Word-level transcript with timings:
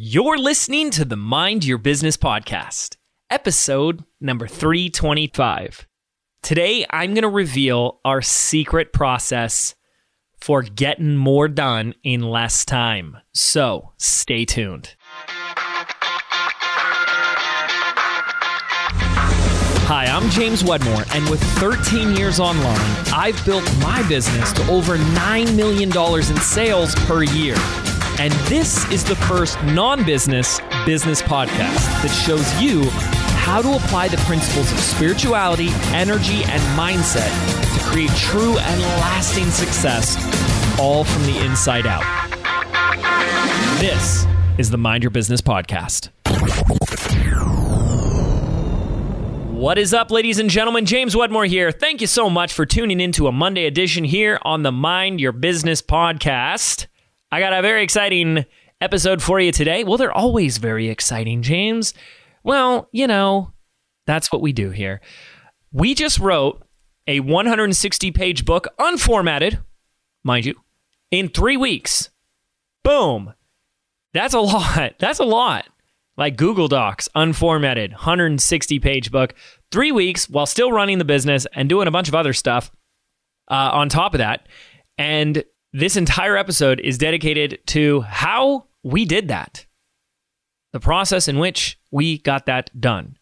You're 0.00 0.38
listening 0.38 0.92
to 0.92 1.04
the 1.04 1.16
Mind 1.16 1.64
Your 1.64 1.76
Business 1.76 2.16
podcast, 2.16 2.98
episode 3.30 4.04
number 4.20 4.46
325. 4.46 5.88
Today, 6.40 6.86
I'm 6.88 7.14
going 7.14 7.22
to 7.22 7.28
reveal 7.28 7.98
our 8.04 8.22
secret 8.22 8.92
process 8.92 9.74
for 10.40 10.62
getting 10.62 11.16
more 11.16 11.48
done 11.48 11.94
in 12.04 12.22
less 12.22 12.64
time. 12.64 13.16
So 13.34 13.90
stay 13.96 14.44
tuned. 14.44 14.94
Hi, 19.90 20.04
I'm 20.04 20.30
James 20.30 20.62
Wedmore, 20.62 21.06
and 21.12 21.28
with 21.28 21.42
13 21.58 22.14
years 22.14 22.38
online, 22.38 22.78
I've 23.12 23.44
built 23.44 23.64
my 23.80 24.06
business 24.08 24.52
to 24.52 24.70
over 24.70 24.96
$9 24.96 25.56
million 25.56 25.90
in 25.90 26.36
sales 26.36 26.94
per 27.06 27.24
year. 27.24 27.56
And 28.20 28.32
this 28.48 28.84
is 28.90 29.04
the 29.04 29.14
first 29.14 29.62
non 29.62 30.04
business 30.04 30.60
business 30.84 31.22
podcast 31.22 32.02
that 32.02 32.08
shows 32.08 32.60
you 32.60 32.90
how 33.38 33.62
to 33.62 33.76
apply 33.76 34.08
the 34.08 34.16
principles 34.18 34.72
of 34.72 34.78
spirituality, 34.80 35.68
energy, 35.92 36.42
and 36.46 36.60
mindset 36.76 37.30
to 37.74 37.84
create 37.84 38.10
true 38.16 38.58
and 38.58 38.80
lasting 38.80 39.48
success, 39.50 40.16
all 40.80 41.04
from 41.04 41.22
the 41.26 41.44
inside 41.46 41.86
out. 41.86 42.02
This 43.78 44.26
is 44.58 44.70
the 44.70 44.78
Mind 44.78 45.04
Your 45.04 45.10
Business 45.10 45.40
podcast. 45.40 46.08
What 49.52 49.78
is 49.78 49.94
up, 49.94 50.10
ladies 50.10 50.40
and 50.40 50.50
gentlemen? 50.50 50.86
James 50.86 51.14
Wedmore 51.14 51.44
here. 51.44 51.70
Thank 51.70 52.00
you 52.00 52.08
so 52.08 52.28
much 52.28 52.52
for 52.52 52.66
tuning 52.66 52.98
into 52.98 53.28
a 53.28 53.32
Monday 53.32 53.66
edition 53.66 54.02
here 54.02 54.40
on 54.42 54.64
the 54.64 54.72
Mind 54.72 55.20
Your 55.20 55.32
Business 55.32 55.80
podcast. 55.80 56.88
I 57.30 57.40
got 57.40 57.52
a 57.52 57.62
very 57.62 57.82
exciting 57.82 58.46
episode 58.80 59.22
for 59.22 59.38
you 59.40 59.52
today. 59.52 59.84
Well, 59.84 59.98
they're 59.98 60.12
always 60.12 60.58
very 60.58 60.88
exciting, 60.88 61.42
James. 61.42 61.92
Well, 62.42 62.88
you 62.92 63.06
know, 63.06 63.52
that's 64.06 64.32
what 64.32 64.40
we 64.40 64.52
do 64.52 64.70
here. 64.70 65.00
We 65.72 65.94
just 65.94 66.18
wrote 66.18 66.62
a 67.06 67.20
160 67.20 68.10
page 68.12 68.44
book, 68.44 68.68
unformatted, 68.78 69.62
mind 70.24 70.46
you, 70.46 70.54
in 71.10 71.28
three 71.28 71.56
weeks. 71.56 72.10
Boom. 72.82 73.34
That's 74.14 74.34
a 74.34 74.40
lot. 74.40 74.94
That's 74.98 75.18
a 75.18 75.24
lot. 75.24 75.66
Like 76.16 76.36
Google 76.36 76.66
Docs, 76.66 77.08
unformatted, 77.14 77.90
160 77.90 78.78
page 78.80 79.12
book, 79.12 79.34
three 79.70 79.92
weeks 79.92 80.28
while 80.28 80.46
still 80.46 80.72
running 80.72 80.98
the 80.98 81.04
business 81.04 81.46
and 81.52 81.68
doing 81.68 81.86
a 81.86 81.92
bunch 81.92 82.08
of 82.08 82.14
other 82.14 82.32
stuff 82.32 82.72
uh, 83.50 83.70
on 83.72 83.88
top 83.88 84.14
of 84.14 84.18
that. 84.18 84.48
And 84.96 85.44
this 85.72 85.96
entire 85.96 86.36
episode 86.36 86.80
is 86.80 86.98
dedicated 86.98 87.60
to 87.66 88.00
how 88.02 88.66
we 88.82 89.04
did 89.04 89.28
that, 89.28 89.66
the 90.72 90.80
process 90.80 91.28
in 91.28 91.38
which 91.38 91.78
we 91.90 92.18
got 92.18 92.46
that 92.46 92.70
done. 92.80 93.16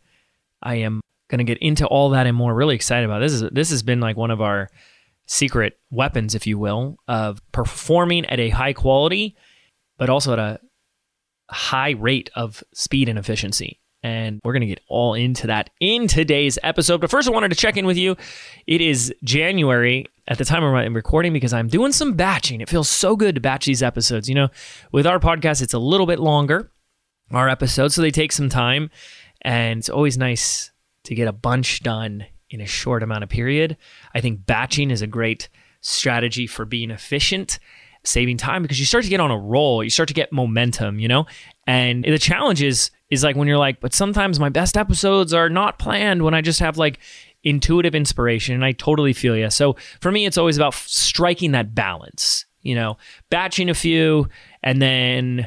I 0.63 0.77
am 0.77 1.01
going 1.29 1.39
to 1.39 1.45
get 1.45 1.59
into 1.59 1.87
all 1.87 2.11
that 2.11 2.27
and 2.27 2.37
more. 2.37 2.55
Really 2.55 2.75
excited 2.75 3.05
about 3.05 3.21
this. 3.21 3.33
Is 3.33 3.45
this 3.51 3.71
has 3.71 3.83
been 3.83 4.01
like 4.01 4.17
one 4.17 4.31
of 4.31 4.41
our 4.41 4.69
secret 5.27 5.79
weapons, 5.91 6.35
if 6.35 6.47
you 6.47 6.59
will, 6.59 6.99
of 7.09 7.41
performing 7.53 8.25
at 8.27 8.41
a 8.41 8.51
high 8.51 8.73
quality, 8.73 9.37
but 9.99 10.09
also 10.09 10.33
at 10.33 10.39
a 10.39 10.61
high 11.51 11.91
rate 11.91 12.31
of 12.37 12.63
speed 12.73 13.09
and 13.09 13.19
efficiency. 13.19 13.81
And 14.03 14.41
we're 14.45 14.53
going 14.53 14.61
to 14.61 14.67
get 14.67 14.81
all 14.89 15.15
into 15.15 15.49
that 15.49 15.71
in 15.81 16.07
today's 16.07 16.59
episode. 16.63 17.01
But 17.01 17.11
first, 17.11 17.29
I 17.29 17.33
wanted 17.33 17.49
to 17.49 17.57
check 17.57 17.77
in 17.77 17.87
with 17.87 17.97
you. 17.97 18.17
It 18.67 18.81
is 18.81 19.13
January 19.25 20.07
at 20.29 20.39
the 20.39 20.45
time 20.45 20.63
I'm 20.63 20.95
recording 20.95 21.33
because 21.33 21.53
I'm 21.53 21.69
doing 21.69 21.93
some 21.93 22.15
batching. 22.15 22.61
It 22.61 22.69
feels 22.69 22.89
so 22.89 23.17
good 23.17 23.35
to 23.35 23.41
batch 23.41 23.67
these 23.67 23.83
episodes. 23.83 24.29
You 24.29 24.35
know, 24.35 24.49
with 24.93 25.07
our 25.07 25.19
podcast, 25.19 25.63
it's 25.63 25.75
a 25.75 25.79
little 25.79 26.07
bit 26.07 26.21
longer, 26.21 26.71
our 27.33 27.49
episodes, 27.49 27.95
so 27.95 28.03
they 28.03 28.11
take 28.11 28.33
some 28.33 28.49
time. 28.49 28.91
And 29.43 29.79
it's 29.79 29.89
always 29.89 30.17
nice 30.17 30.71
to 31.05 31.15
get 31.15 31.29
a 31.29 31.33
bunch 31.33 31.83
done 31.83 32.27
in 32.51 32.61
a 32.61 32.67
short 32.67 33.03
amount 33.03 33.25
of 33.25 33.29
period. 33.29 33.77
I 34.15 34.21
think 34.21 34.47
batching 34.47 34.91
is 34.91 35.03
a 35.03 35.07
great 35.07 35.49
strategy 35.81 36.47
for 36.47 36.65
being 36.65 36.91
efficient, 36.91 37.59
saving 38.05 38.37
time 38.37 38.63
because 38.63 38.79
you 38.79 38.87
start 38.87 39.05
to 39.05 39.11
get 39.11 39.21
on 39.21 39.31
a 39.31 39.39
roll, 39.39 39.83
you 39.83 39.91
start 39.91 40.09
to 40.09 40.15
get 40.15 40.33
momentum, 40.33 40.99
you 40.99 41.09
know? 41.09 41.27
And 41.67 42.05
the 42.05 42.19
challenge 42.19 42.63
is 42.63 42.91
is 43.11 43.23
like 43.23 43.37
when 43.37 43.49
you're 43.49 43.59
like, 43.59 43.81
but 43.81 43.95
sometimes 43.95 44.41
my 44.41 44.49
best 44.49 44.77
episodes 44.77 45.33
are 45.33 45.49
not 45.49 45.79
planned 45.79 46.23
when 46.23 46.35
I 46.35 46.41
just 46.41 46.61
have 46.61 46.77
like 46.77 46.99
intuitive 47.45 47.95
inspiration. 47.95 48.55
And 48.55 48.65
I 48.65 48.73
totally 48.73 49.13
feel 49.13 49.37
you. 49.37 49.51
So 49.51 49.77
for 50.01 50.11
me, 50.11 50.27
it's 50.27 50.39
always 50.39 50.57
about 50.57 50.75
striking 50.75 51.53
that 51.53 51.75
balance, 51.75 52.45
you 52.63 52.75
know, 52.75 52.97
batching 53.31 53.71
a 53.71 53.75
few 53.75 54.29
and 54.63 54.83
then 54.83 55.47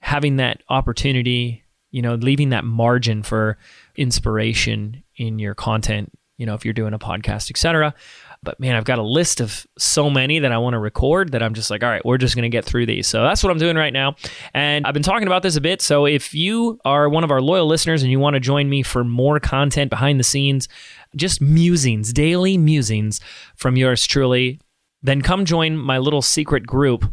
having 0.00 0.36
that 0.36 0.62
opportunity, 0.68 1.62
you 1.90 2.02
know, 2.02 2.16
leaving 2.16 2.50
that 2.50 2.64
margin 2.64 3.22
for 3.22 3.58
inspiration 3.96 5.02
in 5.16 5.38
your 5.38 5.54
content, 5.54 6.12
you 6.38 6.46
know, 6.46 6.54
if 6.54 6.64
you're 6.64 6.74
doing 6.74 6.94
a 6.94 6.98
podcast, 6.98 7.50
etc. 7.50 7.94
But 8.42 8.60
man, 8.60 8.76
I've 8.76 8.84
got 8.84 8.98
a 8.98 9.02
list 9.02 9.40
of 9.40 9.66
so 9.78 10.10
many 10.10 10.38
that 10.38 10.52
I 10.52 10.58
want 10.58 10.74
to 10.74 10.78
record 10.78 11.32
that 11.32 11.42
I'm 11.42 11.54
just 11.54 11.70
like, 11.70 11.82
all 11.82 11.88
right, 11.88 12.04
we're 12.04 12.18
just 12.18 12.34
going 12.34 12.42
to 12.42 12.48
get 12.48 12.64
through 12.64 12.86
these. 12.86 13.06
So 13.06 13.22
that's 13.22 13.42
what 13.42 13.50
I'm 13.50 13.58
doing 13.58 13.76
right 13.76 13.92
now. 13.92 14.14
And 14.54 14.86
I've 14.86 14.94
been 14.94 15.02
talking 15.02 15.26
about 15.26 15.42
this 15.42 15.56
a 15.56 15.60
bit. 15.60 15.80
So 15.82 16.06
if 16.06 16.34
you 16.34 16.78
are 16.84 17.08
one 17.08 17.24
of 17.24 17.30
our 17.30 17.40
loyal 17.40 17.66
listeners 17.66 18.02
and 18.02 18.10
you 18.10 18.20
want 18.20 18.34
to 18.34 18.40
join 18.40 18.68
me 18.68 18.82
for 18.82 19.02
more 19.02 19.40
content 19.40 19.90
behind 19.90 20.20
the 20.20 20.24
scenes, 20.24 20.68
just 21.16 21.40
musings, 21.40 22.12
daily 22.12 22.58
musings 22.58 23.20
from 23.56 23.76
yours 23.76 24.06
truly, 24.06 24.60
then 25.02 25.22
come 25.22 25.44
join 25.44 25.76
my 25.76 25.98
little 25.98 26.22
secret 26.22 26.66
group 26.66 27.12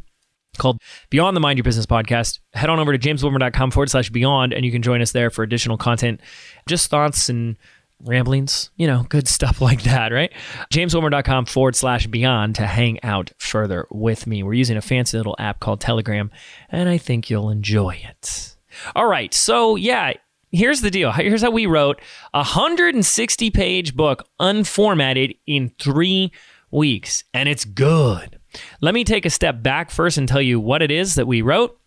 called 0.58 0.80
Beyond 1.10 1.36
the 1.36 1.42
Mind 1.42 1.58
Your 1.58 1.64
Business 1.64 1.86
podcast. 1.86 2.40
Head 2.54 2.70
on 2.70 2.80
over 2.80 2.96
to 2.96 3.00
jameswedmore.com 3.00 3.72
forward 3.72 3.90
slash 3.90 4.10
beyond, 4.10 4.54
and 4.54 4.66
you 4.66 4.72
can 4.72 4.82
join 4.82 5.02
us 5.02 5.12
there 5.12 5.30
for 5.30 5.44
additional 5.44 5.78
content, 5.78 6.22
just 6.68 6.90
thoughts 6.90 7.30
and 7.30 7.58
ramblings, 8.04 8.70
you 8.76 8.88
know, 8.88 9.06
good 9.10 9.28
stuff 9.28 9.62
like 9.62 9.84
that, 9.84 10.12
right? 10.12 10.32
JamesWedmore.com 10.72 11.46
forward 11.46 11.76
slash 11.76 12.08
beyond 12.08 12.56
to 12.56 12.68
hang 12.68 13.04
out 13.04 13.32
further 13.38 13.88
with 13.92 14.28
me. 14.28 14.44
We're 14.44 14.54
using 14.54 14.78
a 14.78 14.82
fancy 14.82 15.18
little 15.18 15.36
app 15.40 15.60
called 15.60 15.82
Telegram, 15.82 16.32
and 16.70 16.90
I 16.90 16.98
think 16.98 17.30
you'll 17.30 17.50
enjoy 17.50 18.02
it. 18.08 18.56
All 18.96 19.08
right, 19.08 19.34
so 19.34 19.76
yeah, 19.76 20.14
here's 20.52 20.82
the 20.82 20.92
deal. 20.92 21.12
Here's 21.12 21.42
how 21.42 21.52
we 21.52 21.66
wrote 21.66 22.02
a 22.34 22.40
160 22.40 23.52
page 23.52 23.96
book 23.96 24.28
unformatted 24.40 25.38
in 25.46 25.72
three 25.80 26.32
weeks, 26.72 27.24
and 27.34 27.48
it's 27.48 27.66
good. 27.66 28.40
Let 28.82 28.94
me 28.94 29.04
take 29.04 29.26
a 29.26 29.30
step 29.30 29.64
back 29.64 29.92
first 29.92 30.18
and 30.18 30.28
tell 30.28 30.42
you 30.42 30.60
what 30.60 30.82
it 30.82 30.92
is 30.92 31.16
that 31.16 31.28
we 31.28 31.42
wrote 31.42 31.80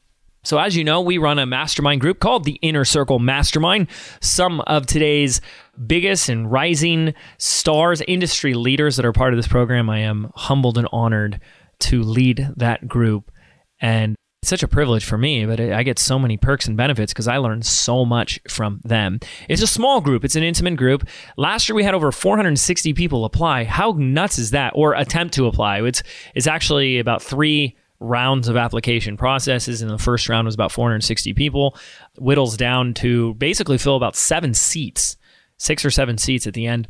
so, 0.47 0.59
as 0.59 0.77
you 0.77 0.85
know, 0.85 1.01
we 1.01 1.19
run 1.19 1.41
a 1.41 1.45
mastermind 1.45 2.01
group 2.01 2.21
called 2.21 2.45
the 2.45 2.61
Inner 2.63 2.85
Circle 2.85 3.19
Mastermind. 3.19 3.89
Some 4.21 4.61
of 4.61 4.87
today's 4.87 5.41
biggest 5.89 6.29
and 6.29 6.53
rising 6.53 7.15
stars, 7.37 8.01
industry 8.07 8.55
leaders 8.55 8.95
that 8.95 9.05
are 9.05 9.13
part 9.13 9.33
of 9.33 9.39
this 9.39 9.49
program, 9.49 9.91
I 9.91 9.99
am 9.99 10.31
humbled 10.37 10.79
and 10.79 10.87
honored 10.93 11.41
to 11.81 12.01
lead 12.01 12.49
that 12.59 12.87
group. 12.87 13.33
And 13.81 14.15
it's 14.41 14.49
such 14.49 14.63
a 14.63 14.69
privilege 14.69 15.05
for 15.05 15.19
me, 15.19 15.47
but 15.47 15.59
I 15.59 15.83
get 15.83 15.99
so 15.99 16.17
many 16.17 16.37
perks 16.37 16.69
and 16.69 16.77
benefits 16.77 17.13
because 17.13 17.27
I 17.27 17.39
learn 17.39 17.63
so 17.63 18.05
much 18.05 18.39
from 18.49 18.81
them. 18.85 19.19
It's 19.49 19.63
a 19.63 19.67
small 19.67 20.01
group, 20.01 20.25
it's 20.25 20.37
an 20.37 20.45
intimate 20.45 20.77
group. 20.77 21.09
Last 21.37 21.69
year 21.69 21.75
we 21.75 21.83
had 21.83 21.95
over 21.95 22.13
460 22.13 22.93
people 22.93 23.25
apply. 23.25 23.65
How 23.65 23.97
nuts 23.99 24.39
is 24.39 24.53
that? 24.53 24.75
Or 24.77 24.95
attempt 24.95 25.35
to 25.35 25.47
apply. 25.47 25.83
It's 25.83 26.05
it's 26.37 26.47
actually 26.47 27.01
about 27.01 27.21
three 27.21 27.77
rounds 28.01 28.49
of 28.49 28.57
application 28.57 29.17
processes. 29.17 29.83
And 29.83 29.91
the 29.91 29.99
first 29.99 30.29
round 30.29 30.47
was 30.47 30.55
about 30.55 30.73
460 30.73 31.33
people, 31.35 31.77
whittles 32.19 32.57
down 32.57 32.95
to 32.95 33.35
basically 33.35 33.79
fill 33.79 33.97
about 33.97 34.17
seven 34.17 34.55
seats, 34.55 35.17
six 35.57 35.85
or 35.85 35.91
seven 35.91 36.19
seats 36.19 36.47
at 36.47 36.55
the 36.55 36.67
end. 36.67 36.89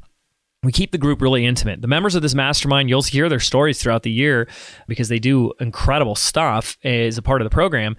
We 0.62 0.72
keep 0.72 0.90
the 0.90 0.98
group 0.98 1.20
really 1.20 1.46
intimate. 1.46 1.80
The 1.80 1.88
members 1.88 2.14
of 2.14 2.22
this 2.22 2.34
mastermind, 2.34 2.88
you'll 2.88 3.02
hear 3.02 3.28
their 3.28 3.40
stories 3.40 3.80
throughout 3.80 4.02
the 4.02 4.10
year 4.10 4.48
because 4.88 5.08
they 5.08 5.18
do 5.18 5.52
incredible 5.60 6.16
stuff 6.16 6.76
as 6.82 7.18
a 7.18 7.22
part 7.22 7.40
of 7.40 7.46
the 7.46 7.54
program. 7.54 7.96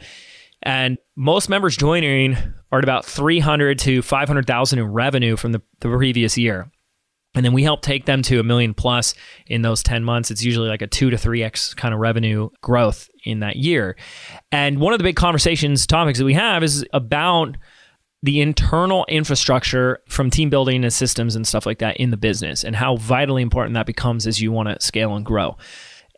And 0.64 0.98
most 1.16 1.50
members 1.50 1.78
joining 1.78 2.36
are 2.72 2.80
at 2.80 2.84
about 2.84 3.06
300 3.06 3.80
to 3.80 4.02
500,000 4.02 4.80
in 4.80 4.92
revenue 4.92 5.38
from 5.38 5.52
the, 5.52 5.62
the 5.80 5.90
previous 5.90 6.38
year. 6.38 6.70
And 7.38 7.46
then 7.46 7.54
we 7.54 7.62
help 7.62 7.84
take 7.84 8.06
them 8.06 8.24
to 8.24 8.40
a 8.40 8.44
million 8.44 8.74
plus 8.74 9.14
in 9.46 9.62
those 9.62 9.84
10 9.84 10.04
months. 10.04 10.32
It's 10.32 10.44
usually 10.44 10.70
like 10.70 10.82
a 10.82 10.88
two 10.88 11.12
to 11.12 11.18
3x 11.18 11.76
kind 11.76 11.94
of 11.94 12.00
revenue 12.00 12.50
growth 12.62 13.12
in 13.26 13.42
that 13.42 13.58
year. 13.58 13.96
And 14.52 14.80
one 14.80 14.92
of 14.92 14.98
the 14.98 15.04
big 15.04 15.16
conversations, 15.16 15.86
topics 15.86 16.18
that 16.18 16.26
we 16.26 16.34
have 16.34 16.64
is 16.64 16.84
about 16.94 17.56
the 18.24 18.42
internal 18.42 19.06
infrastructure 19.08 20.00
from 20.10 20.32
team 20.32 20.50
building 20.50 20.84
and 20.84 20.92
systems 20.92 21.36
and 21.36 21.48
stuff 21.48 21.68
like 21.68 21.78
that 21.78 21.98
in 21.98 22.10
the 22.10 22.18
business 22.18 22.64
and 22.64 22.76
how 22.76 22.98
vitally 22.98 23.44
important 23.44 23.76
that 23.76 23.86
becomes 23.86 24.26
as 24.26 24.42
you 24.42 24.52
want 24.52 24.68
to 24.68 24.84
scale 24.84 25.16
and 25.16 25.24
grow. 25.24 25.56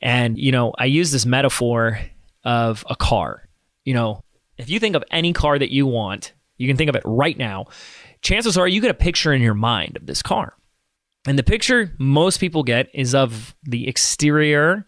And, 0.01 0.39
you 0.39 0.53
know, 0.53 0.73
I 0.77 0.85
use 0.85 1.11
this 1.11 1.25
metaphor 1.25 1.99
of 2.45 2.85
a 2.89 2.95
car. 2.95 3.49
You 3.83 3.93
know, 3.93 4.23
if 4.57 4.69
you 4.69 4.79
think 4.79 4.95
of 4.95 5.03
any 5.11 5.33
car 5.33 5.59
that 5.59 5.73
you 5.73 5.85
want, 5.85 6.31
you 6.55 6.65
can 6.65 6.77
think 6.77 6.89
of 6.89 6.95
it 6.95 7.03
right 7.03 7.37
now. 7.37 7.65
Chances 8.21 8.57
are 8.57 8.69
you 8.69 8.79
get 8.79 8.89
a 8.89 8.93
picture 8.93 9.33
in 9.33 9.41
your 9.41 9.53
mind 9.53 9.97
of 9.97 10.05
this 10.05 10.21
car 10.21 10.53
and 11.27 11.37
the 11.37 11.43
picture 11.43 11.93
most 11.97 12.39
people 12.39 12.63
get 12.63 12.87
is 12.93 13.13
of 13.13 13.53
the 13.63 13.87
exterior, 13.87 14.85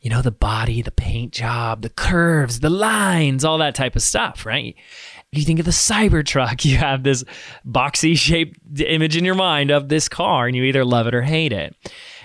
you 0.00 0.08
know, 0.08 0.22
the 0.22 0.30
body, 0.30 0.80
the 0.80 0.90
paint 0.90 1.32
job, 1.32 1.82
the 1.82 1.90
curves, 1.90 2.60
the 2.60 2.70
lines, 2.70 3.44
all 3.44 3.58
that 3.58 3.74
type 3.74 3.94
of 3.94 4.02
stuff, 4.02 4.46
right? 4.46 4.74
You 5.30 5.44
think 5.44 5.58
of 5.58 5.66
the 5.66 5.72
Cybertruck, 5.72 6.64
you 6.64 6.78
have 6.78 7.02
this 7.02 7.22
boxy 7.66 8.16
shaped 8.16 8.58
image 8.80 9.16
in 9.16 9.24
your 9.24 9.34
mind 9.34 9.70
of 9.70 9.88
this 9.88 10.08
car 10.08 10.46
and 10.46 10.56
you 10.56 10.64
either 10.64 10.84
love 10.84 11.06
it 11.06 11.14
or 11.14 11.22
hate 11.22 11.52
it. 11.52 11.76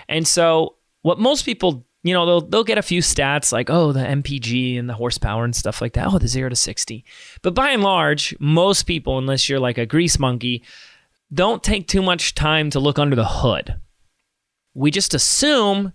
And 0.08 0.26
so 0.26 0.76
what 1.02 1.18
most 1.18 1.44
people 1.44 1.86
you 2.02 2.14
know 2.14 2.24
they'll 2.24 2.40
they'll 2.40 2.64
get 2.64 2.78
a 2.78 2.82
few 2.82 3.02
stats 3.02 3.52
like 3.52 3.68
oh 3.68 3.92
the 3.92 4.00
mpg 4.00 4.78
and 4.78 4.88
the 4.88 4.94
horsepower 4.94 5.44
and 5.44 5.54
stuff 5.54 5.82
like 5.82 5.92
that 5.92 6.06
oh 6.06 6.18
the 6.18 6.28
0 6.28 6.48
to 6.48 6.56
60 6.56 7.04
but 7.42 7.54
by 7.54 7.70
and 7.70 7.82
large 7.82 8.34
most 8.40 8.84
people 8.84 9.18
unless 9.18 9.48
you're 9.48 9.60
like 9.60 9.76
a 9.76 9.84
grease 9.84 10.18
monkey 10.18 10.64
don't 11.32 11.62
take 11.62 11.86
too 11.86 12.02
much 12.02 12.34
time 12.34 12.70
to 12.70 12.80
look 12.80 12.98
under 12.98 13.16
the 13.16 13.26
hood. 13.26 13.76
We 14.74 14.90
just 14.90 15.14
assume 15.14 15.92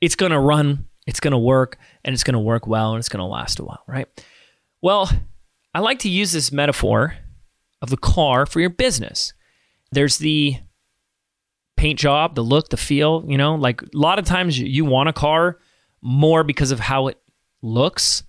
it's 0.00 0.16
going 0.16 0.32
to 0.32 0.38
run 0.38 0.86
it's 1.06 1.20
going 1.20 1.32
to 1.32 1.38
work 1.38 1.78
and 2.04 2.12
it's 2.12 2.22
going 2.22 2.34
to 2.34 2.38
work 2.38 2.66
well 2.66 2.92
and 2.92 2.98
it's 2.98 3.08
going 3.08 3.20
to 3.20 3.24
last 3.24 3.58
a 3.58 3.64
while 3.64 3.82
right? 3.86 4.08
Well 4.82 5.10
i 5.74 5.80
like 5.80 6.00
to 6.00 6.08
use 6.08 6.32
this 6.32 6.50
metaphor 6.50 7.14
of 7.82 7.90
the 7.90 7.96
car 7.96 8.46
for 8.46 8.60
your 8.60 8.70
business. 8.70 9.32
There's 9.92 10.18
the 10.18 10.56
paint 11.76 11.98
job, 11.98 12.34
the 12.34 12.42
look, 12.42 12.70
the 12.70 12.76
feel, 12.76 13.24
you 13.26 13.38
know, 13.38 13.54
like 13.54 13.82
a 13.82 13.86
lot 13.94 14.18
of 14.18 14.24
times 14.24 14.58
you 14.58 14.84
want 14.84 15.08
a 15.08 15.12
car 15.12 15.58
more 16.02 16.44
because 16.44 16.70
of 16.70 16.80
how 16.80 17.06
it 17.06 17.18
looks 17.62 18.22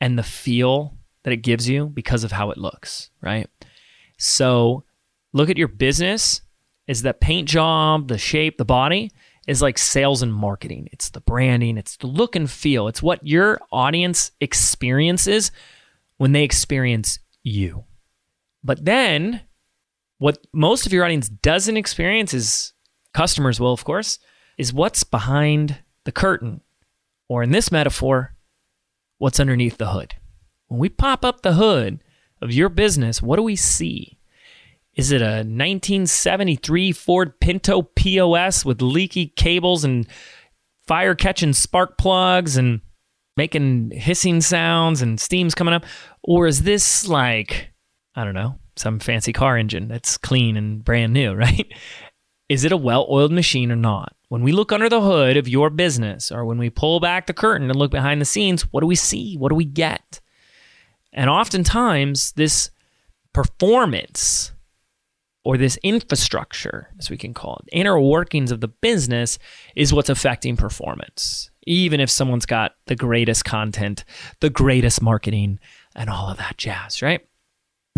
and 0.00 0.18
the 0.18 0.22
feel 0.22 0.96
that 1.22 1.32
it 1.32 1.38
gives 1.38 1.68
you 1.68 1.86
because 1.86 2.24
of 2.24 2.32
how 2.32 2.50
it 2.50 2.58
looks, 2.58 3.10
right? 3.20 3.48
So 4.18 4.84
look 5.32 5.50
at 5.50 5.58
your 5.58 5.68
business 5.68 6.42
is 6.86 7.02
that 7.02 7.20
paint 7.20 7.48
job, 7.48 8.08
the 8.08 8.18
shape, 8.18 8.58
the 8.58 8.64
body 8.64 9.10
is 9.46 9.62
like 9.62 9.78
sales 9.78 10.22
and 10.22 10.32
marketing. 10.32 10.88
It's 10.92 11.10
the 11.10 11.20
branding, 11.20 11.76
it's 11.76 11.96
the 11.96 12.06
look 12.06 12.36
and 12.36 12.50
feel. 12.50 12.88
It's 12.88 13.02
what 13.02 13.26
your 13.26 13.60
audience 13.72 14.30
experiences 14.40 15.50
when 16.16 16.32
they 16.32 16.44
experience 16.44 17.18
you. 17.42 17.84
But 18.62 18.84
then 18.84 19.42
what 20.18 20.38
most 20.52 20.86
of 20.86 20.92
your 20.92 21.04
audience 21.04 21.28
doesn't 21.28 21.76
experience 21.76 22.32
is 22.32 22.72
customers 23.12 23.58
will, 23.58 23.72
of 23.72 23.84
course, 23.84 24.18
is 24.56 24.72
what's 24.72 25.02
behind 25.02 25.82
the 26.04 26.12
curtain. 26.12 26.60
Or 27.28 27.42
in 27.42 27.50
this 27.50 27.72
metaphor, 27.72 28.34
what's 29.18 29.40
underneath 29.40 29.78
the 29.78 29.90
hood. 29.90 30.14
When 30.68 30.78
we 30.78 30.88
pop 30.88 31.24
up 31.24 31.42
the 31.42 31.54
hood 31.54 32.00
of 32.40 32.52
your 32.52 32.68
business, 32.68 33.22
what 33.22 33.36
do 33.36 33.42
we 33.42 33.56
see? 33.56 34.18
Is 34.94 35.10
it 35.10 35.22
a 35.22 35.40
1973 35.44 36.92
Ford 36.92 37.40
Pinto 37.40 37.82
POS 37.82 38.64
with 38.64 38.82
leaky 38.82 39.28
cables 39.28 39.84
and 39.84 40.06
fire 40.86 41.14
catching 41.14 41.54
spark 41.54 41.96
plugs 41.96 42.58
and 42.58 42.82
making 43.36 43.92
hissing 43.92 44.42
sounds 44.42 45.00
and 45.00 45.18
steams 45.18 45.54
coming 45.54 45.72
up? 45.72 45.86
Or 46.22 46.46
is 46.46 46.62
this 46.62 47.08
like, 47.08 47.70
I 48.14 48.24
don't 48.24 48.34
know, 48.34 48.58
some 48.76 48.98
fancy 48.98 49.32
car 49.32 49.56
engine 49.56 49.88
that's 49.88 50.18
clean 50.18 50.56
and 50.58 50.84
brand 50.84 51.14
new, 51.14 51.32
right? 51.34 51.72
Is 52.50 52.64
it 52.64 52.72
a 52.72 52.76
well 52.76 53.06
oiled 53.08 53.32
machine 53.32 53.72
or 53.72 53.76
not? 53.76 54.14
When 54.28 54.42
we 54.42 54.52
look 54.52 54.72
under 54.72 54.90
the 54.90 55.00
hood 55.00 55.38
of 55.38 55.48
your 55.48 55.70
business 55.70 56.30
or 56.30 56.44
when 56.44 56.58
we 56.58 56.68
pull 56.68 57.00
back 57.00 57.26
the 57.26 57.34
curtain 57.34 57.70
and 57.70 57.78
look 57.78 57.90
behind 57.90 58.20
the 58.20 58.26
scenes, 58.26 58.62
what 58.72 58.80
do 58.80 58.86
we 58.86 58.94
see? 58.94 59.36
What 59.36 59.48
do 59.48 59.54
we 59.54 59.64
get? 59.64 60.20
And 61.14 61.30
oftentimes, 61.30 62.32
this 62.32 62.70
performance 63.32 64.52
or 65.44 65.56
this 65.56 65.78
infrastructure, 65.82 66.88
as 66.98 67.10
we 67.10 67.16
can 67.16 67.34
call 67.34 67.60
it, 67.62 67.76
inner 67.76 67.98
workings 68.00 68.52
of 68.52 68.60
the 68.60 68.68
business 68.68 69.38
is 69.74 69.92
what's 69.92 70.08
affecting 70.08 70.56
performance. 70.56 71.50
Even 71.66 72.00
if 72.00 72.10
someone's 72.10 72.46
got 72.46 72.72
the 72.86 72.96
greatest 72.96 73.44
content, 73.44 74.04
the 74.40 74.50
greatest 74.50 75.02
marketing, 75.02 75.58
and 75.94 76.08
all 76.10 76.28
of 76.28 76.38
that 76.38 76.56
jazz, 76.58 77.02
right? 77.02 77.26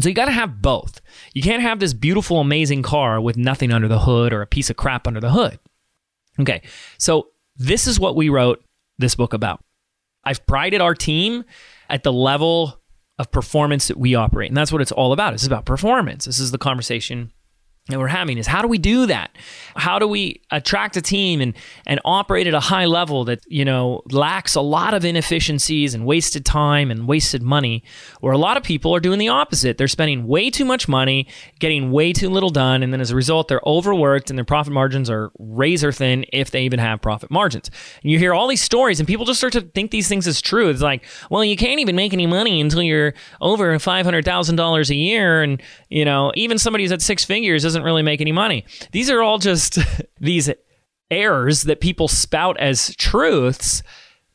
So 0.00 0.08
you 0.08 0.14
got 0.14 0.24
to 0.24 0.32
have 0.32 0.60
both. 0.60 1.00
You 1.34 1.42
can't 1.42 1.62
have 1.62 1.78
this 1.78 1.94
beautiful, 1.94 2.40
amazing 2.40 2.82
car 2.82 3.20
with 3.20 3.36
nothing 3.36 3.72
under 3.72 3.88
the 3.88 4.00
hood 4.00 4.32
or 4.32 4.42
a 4.42 4.46
piece 4.46 4.68
of 4.68 4.76
crap 4.76 5.06
under 5.06 5.20
the 5.20 5.30
hood. 5.30 5.58
Okay, 6.40 6.62
so 6.98 7.28
this 7.56 7.86
is 7.86 8.00
what 8.00 8.16
we 8.16 8.28
wrote 8.28 8.64
this 8.98 9.14
book 9.14 9.32
about. 9.32 9.62
I've 10.24 10.44
prided 10.46 10.80
our 10.80 10.94
team 10.94 11.44
at 11.88 12.02
the 12.02 12.12
level 12.12 12.80
of 13.18 13.30
performance 13.30 13.88
that 13.88 13.96
we 13.96 14.14
operate. 14.14 14.50
And 14.50 14.56
that's 14.56 14.72
what 14.72 14.80
it's 14.80 14.92
all 14.92 15.12
about. 15.12 15.34
It's 15.34 15.46
about 15.46 15.64
performance. 15.64 16.24
This 16.24 16.38
is 16.38 16.50
the 16.50 16.58
conversation 16.58 17.32
that 17.88 17.98
we're 17.98 18.06
having 18.06 18.38
is 18.38 18.46
how 18.46 18.62
do 18.62 18.68
we 18.68 18.78
do 18.78 19.04
that? 19.04 19.36
How 19.76 19.98
do 19.98 20.08
we 20.08 20.40
attract 20.50 20.96
a 20.96 21.02
team 21.02 21.42
and 21.42 21.52
and 21.86 22.00
operate 22.02 22.46
at 22.46 22.54
a 22.54 22.60
high 22.60 22.86
level 22.86 23.26
that, 23.26 23.40
you 23.46 23.62
know, 23.62 24.00
lacks 24.10 24.54
a 24.54 24.62
lot 24.62 24.94
of 24.94 25.04
inefficiencies 25.04 25.92
and 25.92 26.06
wasted 26.06 26.46
time 26.46 26.90
and 26.90 27.06
wasted 27.06 27.42
money, 27.42 27.84
where 28.20 28.32
a 28.32 28.38
lot 28.38 28.56
of 28.56 28.62
people 28.62 28.94
are 28.94 29.00
doing 29.00 29.18
the 29.18 29.28
opposite. 29.28 29.76
They're 29.76 29.86
spending 29.86 30.26
way 30.26 30.48
too 30.48 30.64
much 30.64 30.88
money, 30.88 31.26
getting 31.58 31.92
way 31.92 32.14
too 32.14 32.30
little 32.30 32.48
done, 32.48 32.82
and 32.82 32.90
then 32.90 33.02
as 33.02 33.10
a 33.10 33.16
result 33.16 33.48
they're 33.48 33.60
overworked 33.66 34.30
and 34.30 34.38
their 34.38 34.46
profit 34.46 34.72
margins 34.72 35.10
are 35.10 35.30
razor 35.38 35.92
thin 35.92 36.24
if 36.32 36.50
they 36.50 36.62
even 36.62 36.78
have 36.78 37.02
profit 37.02 37.30
margins. 37.30 37.70
And 38.02 38.10
you 38.10 38.18
hear 38.18 38.32
all 38.32 38.48
these 38.48 38.62
stories 38.62 38.98
and 38.98 39.06
people 39.06 39.26
just 39.26 39.40
start 39.40 39.52
to 39.52 39.60
think 39.60 39.90
these 39.90 40.08
things 40.08 40.26
as 40.26 40.40
true. 40.40 40.70
It's 40.70 40.80
like, 40.80 41.04
well, 41.30 41.44
you 41.44 41.56
can't 41.56 41.80
even 41.80 41.96
make 41.96 42.14
any 42.14 42.26
money 42.26 42.62
until 42.62 42.82
you're 42.82 43.12
over 43.42 43.74
$500,000 43.78 44.90
a 44.90 44.94
year 44.94 45.42
and, 45.42 45.62
you 45.90 46.06
know, 46.06 46.32
even 46.34 46.56
somebody 46.56 46.84
who's 46.84 46.92
at 46.92 47.02
six 47.02 47.24
figures 47.24 47.73
doesn't 47.74 47.84
really 47.84 48.02
make 48.02 48.20
any 48.20 48.30
money. 48.30 48.64
These 48.92 49.10
are 49.10 49.20
all 49.20 49.38
just 49.38 49.78
these 50.20 50.48
errors 51.10 51.62
that 51.62 51.80
people 51.80 52.06
spout 52.06 52.56
as 52.60 52.94
truths 52.94 53.82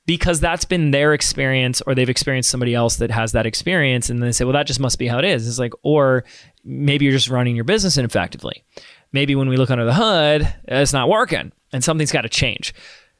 because 0.05 0.39
that's 0.39 0.65
been 0.65 0.91
their 0.91 1.13
experience 1.13 1.81
or 1.81 1.95
they've 1.95 2.09
experienced 2.09 2.49
somebody 2.49 2.75
else 2.75 2.97
that 2.97 3.11
has 3.11 3.31
that 3.31 3.45
experience. 3.45 4.09
And 4.09 4.21
they 4.21 4.33
say 4.33 4.43
well 4.43 4.53
that 4.53 4.67
just 4.67 4.79
must 4.79 4.99
be 4.99 5.07
how 5.07 5.19
it 5.19 5.25
is. 5.25 5.47
It's 5.47 5.57
like 5.57 5.73
or 5.83 6.25
maybe 6.65 7.05
you're 7.05 7.13
just 7.13 7.29
running 7.29 7.55
your 7.55 7.63
business 7.63 7.97
ineffectively. 7.97 8.63
Maybe 9.13 9.35
when 9.35 9.47
we 9.47 9.55
look 9.55 9.71
under 9.71 9.85
the 9.85 9.93
hood 9.93 10.53
it's 10.67 10.93
not 10.93 11.07
working 11.07 11.53
and 11.71 11.81
something's 11.81 12.11
got 12.11 12.21
to 12.21 12.29
change. 12.29 12.73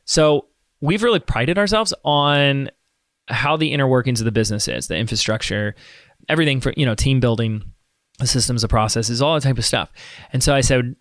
So 0.04 0.48
we've 0.82 1.04
really 1.04 1.20
prided 1.20 1.58
ourselves 1.58 1.94
on 2.04 2.70
how 3.30 3.56
the 3.56 3.72
inner 3.72 3.88
workings 3.88 4.20
of 4.20 4.26
the 4.26 4.32
business 4.32 4.68
is 4.68 4.88
the 4.88 4.98
infrastructure 4.98 5.76
everything 6.28 6.60
for 6.60 6.74
you 6.76 6.86
know 6.86 6.96
team 6.96 7.20
building 7.20 7.64
the 8.20 8.28
systems, 8.28 8.62
the 8.62 8.68
processes, 8.68 9.22
all 9.22 9.34
that 9.34 9.44
type 9.44 9.58
of 9.58 9.66
stuff. 9.66 9.92
And 10.32 10.44
so 10.44 10.54
I 10.54 10.62
said, 10.62 10.96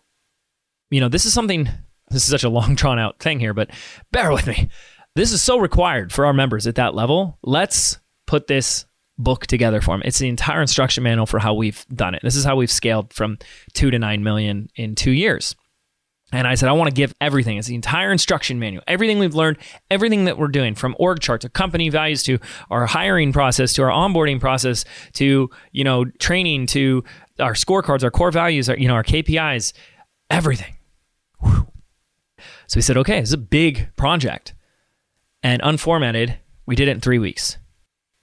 you 0.90 1.00
know, 1.00 1.08
this 1.08 1.26
is 1.26 1.32
something, 1.32 1.68
this 2.10 2.24
is 2.24 2.30
such 2.30 2.44
a 2.44 2.48
long 2.48 2.74
drawn 2.76 2.98
out 2.98 3.18
thing 3.18 3.40
here, 3.40 3.54
but 3.54 3.70
bear 4.12 4.32
with 4.32 4.46
me. 4.46 4.68
This 5.14 5.32
is 5.32 5.42
so 5.42 5.58
required 5.58 6.12
for 6.12 6.26
our 6.26 6.32
members 6.32 6.66
at 6.66 6.76
that 6.76 6.94
level. 6.94 7.38
Let's 7.42 7.98
put 8.26 8.46
this 8.46 8.86
book 9.18 9.46
together 9.46 9.80
for 9.80 9.94
them. 9.94 10.02
It's 10.04 10.18
the 10.18 10.28
entire 10.28 10.60
instruction 10.60 11.02
manual 11.02 11.26
for 11.26 11.40
how 11.40 11.54
we've 11.54 11.84
done 11.88 12.14
it. 12.14 12.22
This 12.22 12.36
is 12.36 12.44
how 12.44 12.56
we've 12.56 12.70
scaled 12.70 13.12
from 13.12 13.38
two 13.74 13.90
to 13.90 13.98
nine 13.98 14.22
million 14.22 14.68
in 14.76 14.94
two 14.94 15.10
years. 15.10 15.56
And 16.30 16.46
I 16.46 16.56
said, 16.56 16.68
I 16.68 16.72
want 16.72 16.90
to 16.90 16.94
give 16.94 17.14
everything. 17.20 17.56
It's 17.56 17.68
the 17.68 17.74
entire 17.74 18.12
instruction 18.12 18.58
manual, 18.58 18.82
everything 18.86 19.18
we've 19.18 19.34
learned, 19.34 19.56
everything 19.90 20.26
that 20.26 20.36
we're 20.36 20.48
doing 20.48 20.74
from 20.74 20.94
org 20.98 21.20
chart 21.20 21.40
to 21.40 21.48
company 21.48 21.88
values 21.88 22.22
to 22.24 22.38
our 22.70 22.86
hiring 22.86 23.32
process 23.32 23.72
to 23.74 23.82
our 23.82 23.90
onboarding 23.90 24.38
process 24.38 24.84
to, 25.14 25.48
you 25.72 25.84
know, 25.84 26.04
training 26.04 26.66
to 26.66 27.02
our 27.38 27.54
scorecards, 27.54 28.04
our 28.04 28.10
core 28.10 28.30
values, 28.30 28.68
our, 28.68 28.76
you 28.76 28.88
know, 28.88 28.94
our 28.94 29.04
KPIs, 29.04 29.72
everything. 30.28 30.76
Whew. 31.40 31.66
So 32.66 32.76
we 32.76 32.82
said, 32.82 32.98
okay, 32.98 33.18
it's 33.18 33.32
a 33.32 33.38
big 33.38 33.88
project. 33.96 34.54
And 35.42 35.62
unformatted, 35.62 36.36
we 36.66 36.76
did 36.76 36.88
it 36.88 36.92
in 36.92 37.00
three 37.00 37.18
weeks. 37.18 37.56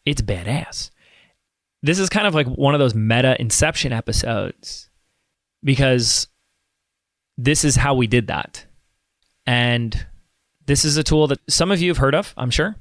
It's 0.05 0.21
badass. 0.21 0.91
This 1.81 1.97
is 1.97 2.09
kind 2.09 2.27
of 2.27 2.35
like 2.35 2.47
one 2.47 2.75
of 2.75 2.79
those 2.79 2.93
meta 2.93 3.35
inception 3.39 3.93
episodes 3.93 4.89
because 5.63 6.27
this 7.37 7.63
is 7.63 7.75
how 7.75 7.93
we 7.93 8.07
did 8.07 8.27
that. 8.27 8.65
And 9.45 10.07
this 10.65 10.85
is 10.85 10.97
a 10.97 11.03
tool 11.03 11.27
that 11.27 11.39
some 11.49 11.71
of 11.71 11.81
you 11.81 11.89
have 11.89 11.97
heard 11.97 12.15
of, 12.15 12.33
I'm 12.37 12.49
sure. 12.49 12.75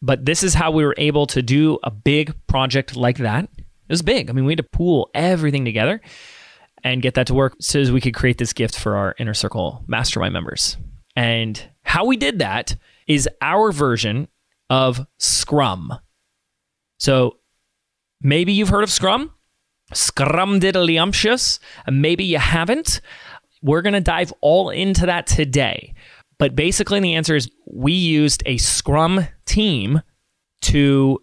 But 0.00 0.24
this 0.24 0.42
is 0.42 0.54
how 0.54 0.70
we 0.70 0.84
were 0.84 0.94
able 0.98 1.26
to 1.28 1.42
do 1.42 1.78
a 1.82 1.90
big 1.90 2.34
project 2.46 2.96
like 2.96 3.18
that. 3.18 3.44
It 3.44 3.88
was 3.88 4.02
big. 4.02 4.30
I 4.30 4.32
mean, 4.32 4.44
we 4.44 4.52
had 4.52 4.58
to 4.58 4.64
pool 4.64 5.10
everything 5.14 5.64
together 5.64 6.00
and 6.84 7.02
get 7.02 7.14
that 7.14 7.28
to 7.28 7.34
work 7.34 7.54
so 7.60 7.80
as 7.80 7.92
we 7.92 8.00
could 8.00 8.14
create 8.14 8.38
this 8.38 8.52
gift 8.52 8.78
for 8.78 8.96
our 8.96 9.14
inner 9.18 9.34
circle 9.34 9.84
mastermind 9.86 10.32
members. 10.32 10.76
And 11.14 11.62
how 11.82 12.04
we 12.04 12.16
did 12.16 12.38
that 12.40 12.76
is 13.06 13.28
our 13.40 13.70
version 13.72 14.28
of 14.70 15.06
Scrum. 15.18 15.92
So 16.98 17.38
maybe 18.20 18.52
you've 18.52 18.70
heard 18.70 18.84
of 18.84 18.90
Scrum, 18.90 19.32
Scrum 19.92 20.58
diddlyumptious, 20.60 21.58
and 21.86 22.00
maybe 22.00 22.24
you 22.24 22.38
haven't. 22.38 23.00
We're 23.62 23.82
going 23.82 23.92
to 23.94 24.00
dive 24.00 24.32
all 24.40 24.70
into 24.70 25.06
that 25.06 25.26
today. 25.26 25.94
But 26.38 26.56
basically, 26.56 27.00
the 27.00 27.14
answer 27.14 27.36
is 27.36 27.50
we 27.66 27.92
used 27.92 28.42
a 28.46 28.56
Scrum 28.56 29.26
team 29.46 30.02
to 30.62 31.22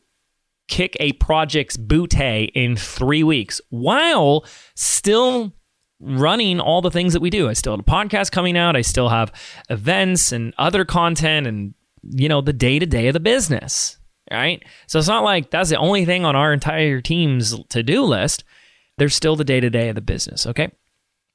kick 0.67 0.96
a 1.00 1.13
project's 1.13 1.75
bootay 1.77 2.50
in 2.53 2.75
three 2.75 3.24
weeks 3.24 3.60
while 3.69 4.46
still 4.75 5.53
running 6.00 6.60
all 6.60 6.81
the 6.81 6.91
things 6.91 7.13
that 7.13 7.22
we 7.22 7.29
do. 7.29 7.50
I 7.50 7.53
still 7.53 7.74
have 7.74 7.81
a 7.81 7.84
podcast 7.84 8.31
coming 8.31 8.55
out. 8.55 8.75
I 8.75 8.81
still 8.81 9.10
have 9.10 9.34
events 9.69 10.31
and 10.31 10.53
other 10.58 10.86
content 10.86 11.48
and 11.48 11.74
you 12.03 12.29
know, 12.29 12.41
the 12.41 12.53
day 12.53 12.79
to 12.79 12.86
day 12.86 13.08
of 13.08 13.13
the 13.13 13.19
business. 13.19 13.98
Right. 14.31 14.63
So 14.88 15.00
it's 15.00 15.08
not 15.08 15.24
like 15.24 15.50
that's 15.50 15.69
the 15.69 15.77
only 15.77 16.05
thing 16.05 16.24
on 16.24 16.36
our 16.36 16.53
entire 16.53 17.01
team's 17.01 17.58
to 17.69 17.81
do 17.81 18.03
list. 18.03 18.43
There's 18.98 19.15
still 19.15 19.36
the 19.36 19.43
day 19.43 19.60
to 19.60 19.72
day 19.72 19.89
of 19.89 19.96
the 19.96 20.01
business. 20.01 20.46
Okay. 20.46 20.72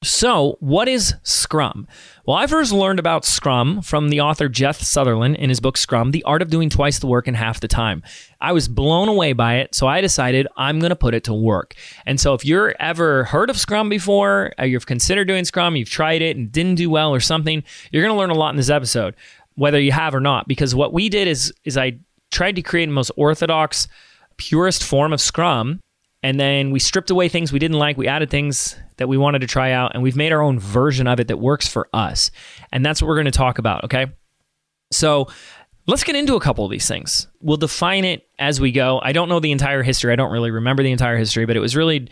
So, 0.03 0.57
what 0.59 0.87
is 0.87 1.15
Scrum? 1.23 1.87
Well, 2.27 2.37
I 2.37 2.45
first 2.45 2.71
learned 2.71 2.99
about 2.99 3.25
Scrum 3.25 3.81
from 3.81 4.09
the 4.09 4.21
author 4.21 4.47
Jeff 4.47 4.79
Sutherland 4.79 5.35
in 5.37 5.49
his 5.49 5.59
book 5.59 5.77
Scrum, 5.77 6.11
The 6.11 6.23
Art 6.23 6.43
of 6.43 6.51
Doing 6.51 6.69
Twice 6.69 6.99
the 6.99 7.07
Work 7.07 7.27
in 7.27 7.33
Half 7.33 7.59
the 7.59 7.67
Time. 7.67 8.03
I 8.39 8.51
was 8.51 8.67
blown 8.67 9.09
away 9.09 9.33
by 9.33 9.55
it, 9.55 9.73
so 9.73 9.87
I 9.87 10.01
decided 10.01 10.47
I'm 10.57 10.79
going 10.79 10.91
to 10.91 10.95
put 10.95 11.15
it 11.15 11.23
to 11.23 11.33
work. 11.33 11.73
And 12.05 12.19
so, 12.19 12.35
if 12.35 12.45
you're 12.45 12.75
ever 12.79 13.23
heard 13.23 13.49
of 13.49 13.57
Scrum 13.57 13.89
before, 13.89 14.53
uh, 14.59 14.63
you've 14.63 14.85
considered 14.85 15.27
doing 15.27 15.43
Scrum, 15.43 15.75
you've 15.75 15.89
tried 15.89 16.21
it 16.21 16.37
and 16.37 16.51
didn't 16.51 16.75
do 16.75 16.89
well 16.89 17.11
or 17.11 17.19
something, 17.19 17.63
you're 17.91 18.03
going 18.03 18.13
to 18.13 18.19
learn 18.19 18.29
a 18.29 18.35
lot 18.35 18.51
in 18.51 18.57
this 18.57 18.69
episode, 18.69 19.15
whether 19.55 19.79
you 19.79 19.91
have 19.91 20.13
or 20.13 20.21
not. 20.21 20.47
Because 20.47 20.75
what 20.75 20.93
we 20.93 21.09
did 21.09 21.27
is, 21.27 21.51
is 21.63 21.77
I 21.77 21.97
tried 22.31 22.57
to 22.57 22.61
create 22.61 22.85
the 22.85 22.91
most 22.91 23.11
orthodox, 23.17 23.87
purest 24.37 24.83
form 24.83 25.13
of 25.13 25.21
Scrum 25.21 25.79
and 26.25 26.39
then 26.39 26.71
we 26.71 26.79
stripped 26.79 27.11
away 27.11 27.29
things 27.29 27.53
we 27.53 27.59
didn't 27.59 27.77
like. 27.77 27.97
We 27.97 28.07
added 28.07 28.31
things 28.31 28.75
that 28.97 29.07
we 29.07 29.15
wanted 29.15 29.41
to 29.41 29.47
try 29.47 29.73
out, 29.73 29.91
and 29.93 30.01
we've 30.01 30.15
made 30.15 30.31
our 30.31 30.41
own 30.41 30.57
version 30.57 31.05
of 31.05 31.19
it 31.19 31.27
that 31.27 31.37
works 31.37 31.67
for 31.67 31.87
us. 31.93 32.31
And 32.71 32.83
that's 32.83 32.99
what 32.99 33.07
we're 33.07 33.17
going 33.17 33.25
to 33.25 33.31
talk 33.31 33.59
about, 33.59 33.83
okay? 33.83 34.07
So 34.91 35.27
let's 35.85 36.03
get 36.03 36.15
into 36.15 36.35
a 36.35 36.39
couple 36.39 36.65
of 36.65 36.71
these 36.71 36.87
things. 36.87 37.27
We'll 37.41 37.57
define 37.57 38.05
it 38.05 38.27
as 38.39 38.59
we 38.59 38.71
go. 38.71 38.99
I 39.03 39.11
don't 39.11 39.29
know 39.29 39.39
the 39.39 39.51
entire 39.51 39.83
history. 39.83 40.11
I 40.11 40.15
don't 40.15 40.31
really 40.31 40.49
remember 40.49 40.81
the 40.81 40.91
entire 40.91 41.15
history, 41.15 41.45
but 41.45 41.55
it 41.55 41.59
was 41.59 41.75
really 41.75 42.09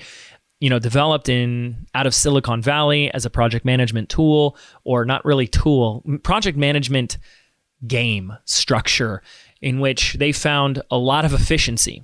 you 0.59 0.69
know 0.69 0.77
developed 0.77 1.27
in 1.27 1.87
out 1.95 2.05
of 2.05 2.13
Silicon 2.13 2.61
Valley 2.61 3.11
as 3.15 3.25
a 3.25 3.31
project 3.31 3.65
management 3.65 4.09
tool 4.09 4.55
or 4.83 5.05
not 5.05 5.25
really 5.25 5.47
tool, 5.47 6.03
project 6.21 6.55
management 6.55 7.17
game 7.87 8.31
structure 8.45 9.23
in 9.59 9.79
which 9.79 10.13
they 10.19 10.31
found 10.31 10.83
a 10.91 10.99
lot 10.99 11.25
of 11.25 11.33
efficiency 11.33 12.03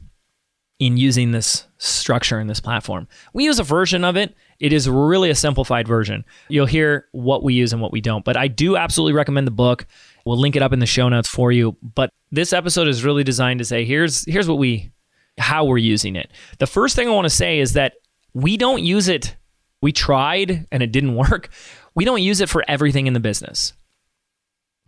in 0.79 0.95
using 0.95 1.31
this 1.31 1.67
structure 1.77 2.39
in 2.39 2.47
this 2.47 2.61
platform. 2.61 3.07
We 3.33 3.43
use 3.43 3.59
a 3.59 3.63
version 3.63 4.05
of 4.05 4.15
it. 4.15 4.33
It 4.59 4.73
is 4.73 4.89
really 4.89 5.29
a 5.29 5.35
simplified 5.35 5.87
version. 5.87 6.25
You'll 6.47 6.65
hear 6.65 7.07
what 7.11 7.43
we 7.43 7.53
use 7.53 7.73
and 7.73 7.81
what 7.81 7.91
we 7.91 8.01
don't, 8.01 8.23
but 8.23 8.37
I 8.37 8.47
do 8.47 8.77
absolutely 8.77 9.13
recommend 9.13 9.45
the 9.45 9.51
book. 9.51 9.85
We'll 10.25 10.37
link 10.37 10.55
it 10.55 10.61
up 10.61 10.73
in 10.73 10.79
the 10.79 10.85
show 10.85 11.09
notes 11.09 11.27
for 11.27 11.51
you. 11.51 11.75
But 11.81 12.11
this 12.31 12.53
episode 12.53 12.87
is 12.87 13.03
really 13.03 13.23
designed 13.23 13.59
to 13.59 13.65
say 13.65 13.83
here's 13.85 14.25
here's 14.25 14.47
what 14.47 14.57
we 14.57 14.91
how 15.37 15.65
we're 15.65 15.77
using 15.77 16.15
it. 16.15 16.31
The 16.59 16.67
first 16.67 16.95
thing 16.95 17.07
I 17.07 17.11
want 17.11 17.25
to 17.25 17.29
say 17.29 17.59
is 17.59 17.73
that 17.73 17.93
we 18.33 18.57
don't 18.57 18.83
use 18.83 19.07
it. 19.07 19.35
We 19.81 19.91
tried 19.91 20.67
and 20.71 20.83
it 20.83 20.91
didn't 20.91 21.15
work. 21.29 21.49
We 21.95 22.05
don't 22.05 22.21
use 22.21 22.39
it 22.39 22.49
for 22.49 22.63
everything 22.67 23.07
in 23.07 23.13
the 23.13 23.19
business. 23.19 23.73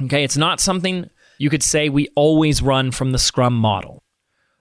Okay, 0.03 0.23
it's 0.23 0.37
not 0.37 0.59
something 0.59 1.09
you 1.37 1.49
could 1.49 1.63
say 1.63 1.89
we 1.89 2.07
always 2.15 2.61
run 2.61 2.91
from 2.91 3.11
the 3.11 3.19
Scrum 3.19 3.53
model. 3.53 4.03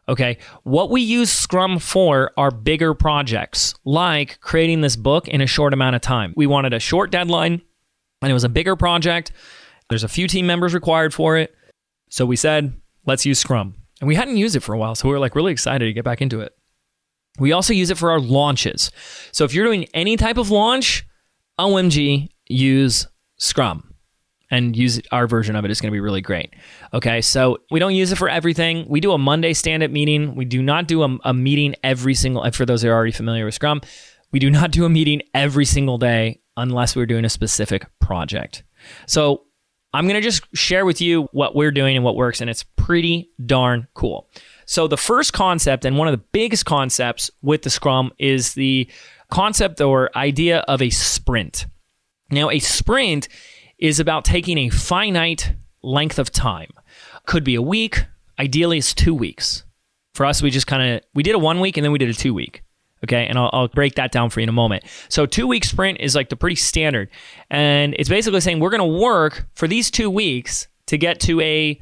Okay. 0.08 0.38
What 0.64 0.90
we 0.90 1.00
use 1.02 1.30
Scrum 1.30 1.78
for 1.78 2.32
are 2.36 2.50
bigger 2.50 2.94
projects, 2.94 3.74
like 3.84 4.40
creating 4.40 4.80
this 4.80 4.96
book 4.96 5.28
in 5.28 5.40
a 5.40 5.46
short 5.46 5.72
amount 5.72 5.96
of 5.96 6.02
time. 6.02 6.32
We 6.36 6.46
wanted 6.46 6.72
a 6.72 6.80
short 6.80 7.10
deadline, 7.10 7.62
and 8.22 8.30
it 8.30 8.34
was 8.34 8.44
a 8.44 8.48
bigger 8.48 8.76
project. 8.76 9.32
There's 9.88 10.04
a 10.04 10.08
few 10.08 10.26
team 10.26 10.46
members 10.46 10.74
required 10.74 11.14
for 11.14 11.36
it. 11.36 11.54
So 12.08 12.26
we 12.26 12.36
said, 12.36 12.72
let's 13.06 13.24
use 13.24 13.38
Scrum. 13.38 13.74
And 14.00 14.08
we 14.08 14.14
hadn't 14.14 14.36
used 14.36 14.56
it 14.56 14.60
for 14.60 14.74
a 14.74 14.78
while, 14.78 14.94
so 14.94 15.08
we 15.08 15.12
were 15.12 15.20
like 15.20 15.34
really 15.34 15.52
excited 15.52 15.84
to 15.84 15.92
get 15.92 16.04
back 16.04 16.22
into 16.22 16.40
it. 16.40 16.56
We 17.38 17.52
also 17.52 17.72
use 17.72 17.90
it 17.90 17.98
for 17.98 18.10
our 18.10 18.20
launches. 18.20 18.90
So 19.30 19.44
if 19.44 19.54
you're 19.54 19.64
doing 19.64 19.84
any 19.94 20.16
type 20.16 20.38
of 20.38 20.50
launch, 20.50 21.06
OMG, 21.58 22.28
use 22.48 23.06
Scrum 23.36 23.89
and 24.50 24.76
use 24.76 25.00
our 25.12 25.26
version 25.26 25.56
of 25.56 25.64
it 25.64 25.70
is 25.70 25.80
going 25.80 25.90
to 25.90 25.94
be 25.94 26.00
really 26.00 26.20
great. 26.20 26.54
Okay, 26.92 27.20
so 27.20 27.58
we 27.70 27.78
don't 27.78 27.94
use 27.94 28.12
it 28.12 28.16
for 28.16 28.28
everything. 28.28 28.84
We 28.88 29.00
do 29.00 29.12
a 29.12 29.18
Monday 29.18 29.52
stand 29.52 29.82
up 29.82 29.90
meeting. 29.90 30.34
We 30.34 30.44
do 30.44 30.62
not 30.62 30.88
do 30.88 31.02
a, 31.02 31.18
a 31.24 31.34
meeting 31.34 31.74
every 31.84 32.14
single, 32.14 32.50
for 32.50 32.66
those 32.66 32.82
who 32.82 32.88
are 32.88 32.94
already 32.94 33.12
familiar 33.12 33.44
with 33.44 33.54
Scrum, 33.54 33.80
we 34.32 34.38
do 34.38 34.50
not 34.50 34.70
do 34.72 34.84
a 34.84 34.88
meeting 34.88 35.22
every 35.34 35.64
single 35.64 35.98
day 35.98 36.40
unless 36.56 36.96
we're 36.96 37.06
doing 37.06 37.24
a 37.24 37.30
specific 37.30 37.86
project. 38.00 38.64
So 39.06 39.44
I'm 39.92 40.04
going 40.04 40.14
to 40.14 40.20
just 40.20 40.44
share 40.54 40.84
with 40.84 41.00
you 41.00 41.28
what 41.32 41.54
we're 41.54 41.72
doing 41.72 41.96
and 41.96 42.04
what 42.04 42.16
works, 42.16 42.40
and 42.40 42.48
it's 42.48 42.62
pretty 42.62 43.30
darn 43.44 43.88
cool. 43.94 44.30
So, 44.64 44.86
the 44.86 44.96
first 44.96 45.32
concept 45.32 45.84
and 45.84 45.98
one 45.98 46.06
of 46.06 46.12
the 46.12 46.24
biggest 46.30 46.64
concepts 46.64 47.28
with 47.42 47.62
the 47.62 47.70
Scrum 47.70 48.12
is 48.18 48.54
the 48.54 48.88
concept 49.30 49.80
or 49.80 50.16
idea 50.16 50.60
of 50.60 50.80
a 50.80 50.90
sprint. 50.90 51.66
Now, 52.30 52.50
a 52.50 52.60
sprint 52.60 53.28
is 53.80 53.98
about 53.98 54.24
taking 54.24 54.58
a 54.58 54.68
finite 54.68 55.54
length 55.82 56.18
of 56.18 56.30
time. 56.30 56.70
Could 57.26 57.44
be 57.44 57.54
a 57.54 57.62
week, 57.62 58.04
ideally 58.38 58.78
it's 58.78 58.94
2 58.94 59.14
weeks. 59.14 59.64
For 60.14 60.26
us 60.26 60.42
we 60.42 60.50
just 60.50 60.66
kind 60.66 60.94
of 60.94 61.02
we 61.14 61.22
did 61.22 61.34
a 61.34 61.38
1 61.38 61.60
week 61.60 61.76
and 61.76 61.84
then 61.84 61.92
we 61.92 61.98
did 61.98 62.10
a 62.10 62.14
2 62.14 62.32
week. 62.34 62.62
Okay, 63.02 63.26
and 63.26 63.38
I'll, 63.38 63.50
I'll, 63.52 63.68
break 63.68 63.94
that 63.94 64.12
down 64.12 64.28
for 64.28 64.40
you 64.40 64.42
in 64.42 64.50
a 64.50 64.52
moment. 64.52 64.84
So, 65.08 65.24
two 65.24 65.46
week 65.46 65.64
sprint 65.64 66.00
is 66.00 66.14
like 66.14 66.28
the 66.28 66.36
pretty 66.36 66.56
standard. 66.56 67.08
And 67.48 67.94
it's 67.98 68.10
basically 68.10 68.40
saying 68.40 68.60
we're 68.60 68.70
going 68.70 68.92
to 68.92 68.98
work 68.98 69.46
for 69.54 69.66
these 69.66 69.90
two 69.90 70.10
weeks 70.10 70.68
to 70.86 70.98
get 70.98 71.18
to 71.20 71.40
a, 71.40 71.80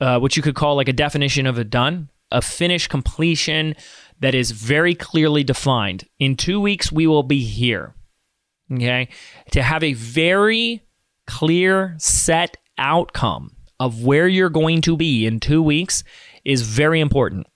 uh, 0.00 0.18
what 0.18 0.36
you 0.36 0.42
could 0.42 0.54
call 0.54 0.76
like 0.76 0.88
a 0.88 0.92
definition 0.92 1.46
of 1.46 1.56
a 1.56 1.64
done, 1.64 2.10
a 2.30 2.42
finished 2.42 2.90
completion 2.90 3.74
that 4.20 4.34
is 4.34 4.50
very 4.50 4.94
clearly 4.94 5.44
defined. 5.44 6.06
In 6.18 6.36
two 6.36 6.60
weeks, 6.60 6.92
we 6.92 7.06
will 7.06 7.22
be 7.22 7.42
here. 7.42 7.94
Okay, 8.70 9.08
to 9.52 9.62
have 9.62 9.82
a 9.82 9.92
very 9.94 10.83
clear, 11.26 11.94
set 11.98 12.56
outcome 12.78 13.56
of 13.80 14.04
where 14.04 14.28
you're 14.28 14.50
going 14.50 14.80
to 14.82 14.96
be 14.96 15.26
in 15.26 15.40
two 15.40 15.62
weeks 15.62 16.04
is 16.44 16.62
very 16.62 17.00
important. 17.00 17.46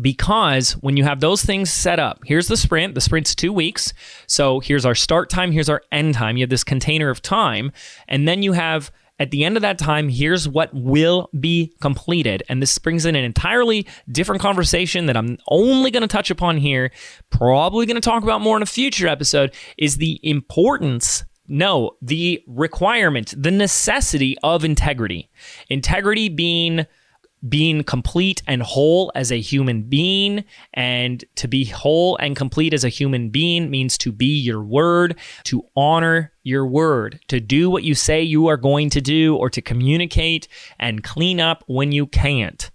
Because 0.00 0.72
when 0.72 0.96
you 0.96 1.04
have 1.04 1.20
those 1.20 1.44
things 1.44 1.70
set 1.70 2.00
up, 2.00 2.22
here's 2.24 2.48
the 2.48 2.56
sprint. 2.56 2.96
The 2.96 3.00
sprint's 3.00 3.34
two 3.34 3.52
weeks. 3.52 3.92
So 4.26 4.58
here's 4.58 4.84
our 4.84 4.94
start 4.94 5.30
time, 5.30 5.52
here's 5.52 5.68
our 5.68 5.82
end 5.92 6.14
time. 6.14 6.36
You 6.36 6.42
have 6.42 6.50
this 6.50 6.64
container 6.64 7.10
of 7.10 7.22
time. 7.22 7.70
And 8.08 8.26
then 8.26 8.42
you 8.42 8.52
have 8.52 8.90
at 9.20 9.30
the 9.30 9.44
end 9.44 9.56
of 9.56 9.62
that 9.62 9.78
time, 9.78 10.08
here's 10.08 10.48
what 10.48 10.74
will 10.74 11.30
be 11.38 11.72
completed. 11.80 12.42
And 12.48 12.60
this 12.60 12.76
brings 12.78 13.06
in 13.06 13.14
an 13.14 13.24
entirely 13.24 13.86
different 14.10 14.42
conversation 14.42 15.06
that 15.06 15.16
I'm 15.16 15.38
only 15.48 15.92
going 15.92 16.02
to 16.02 16.08
touch 16.08 16.30
upon 16.30 16.56
here, 16.56 16.90
probably 17.30 17.86
going 17.86 17.94
to 17.94 18.00
talk 18.00 18.24
about 18.24 18.40
more 18.40 18.56
in 18.56 18.62
a 18.62 18.66
future 18.66 19.06
episode, 19.06 19.54
is 19.78 19.98
the 19.98 20.18
importance 20.24 21.24
no, 21.46 21.96
the 22.00 22.42
requirement, 22.46 23.34
the 23.36 23.50
necessity 23.50 24.36
of 24.42 24.64
integrity. 24.64 25.30
Integrity 25.68 26.28
being 26.28 26.86
being 27.46 27.84
complete 27.84 28.42
and 28.46 28.62
whole 28.62 29.12
as 29.14 29.30
a 29.30 29.40
human 29.40 29.82
being. 29.82 30.44
And 30.72 31.22
to 31.36 31.46
be 31.46 31.66
whole 31.66 32.16
and 32.16 32.34
complete 32.34 32.72
as 32.72 32.84
a 32.84 32.88
human 32.88 33.28
being 33.28 33.70
means 33.70 33.98
to 33.98 34.12
be 34.12 34.38
your 34.38 34.62
word, 34.62 35.18
to 35.44 35.62
honor 35.76 36.32
your 36.42 36.66
word, 36.66 37.20
to 37.28 37.40
do 37.40 37.68
what 37.68 37.84
you 37.84 37.94
say 37.94 38.22
you 38.22 38.46
are 38.46 38.56
going 38.56 38.88
to 38.90 39.00
do, 39.02 39.36
or 39.36 39.50
to 39.50 39.60
communicate 39.60 40.48
and 40.78 41.04
clean 41.04 41.40
up 41.40 41.64
when 41.66 41.92
you 41.92 42.06
can't. 42.06 42.70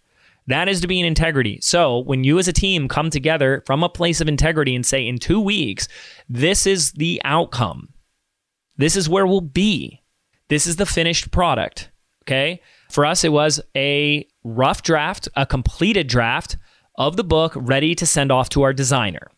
That 0.47 0.67
is 0.67 0.81
to 0.81 0.87
be 0.87 0.99
in 0.99 1.05
integrity. 1.05 1.59
So 1.61 1.99
when 1.99 2.23
you 2.23 2.39
as 2.39 2.47
a 2.47 2.53
team 2.53 2.87
come 2.87 3.09
together 3.09 3.63
from 3.65 3.83
a 3.83 3.89
place 3.89 4.19
of 4.21 4.27
integrity 4.27 4.75
and 4.75 4.85
say, 4.85 5.07
in 5.07 5.17
two 5.17 5.39
weeks, 5.39 5.87
this 6.27 6.65
is 6.65 6.91
the 6.93 7.21
outcome 7.23 7.89
this 8.79 8.95
is 8.95 9.07
where 9.07 9.27
we'll 9.27 9.41
be. 9.41 10.01
This 10.47 10.65
is 10.65 10.77
the 10.77 10.87
finished 10.87 11.29
product. 11.29 11.91
Okay. 12.23 12.61
For 12.89 13.05
us, 13.05 13.23
it 13.23 13.31
was 13.31 13.61
a 13.77 14.27
rough 14.43 14.81
draft, 14.81 15.29
a 15.35 15.45
completed 15.45 16.07
draft 16.07 16.57
of 16.95 17.15
the 17.15 17.23
book 17.23 17.53
ready 17.55 17.93
to 17.93 18.05
send 18.07 18.31
off 18.31 18.49
to 18.49 18.63
our 18.63 18.73
designer. 18.73 19.29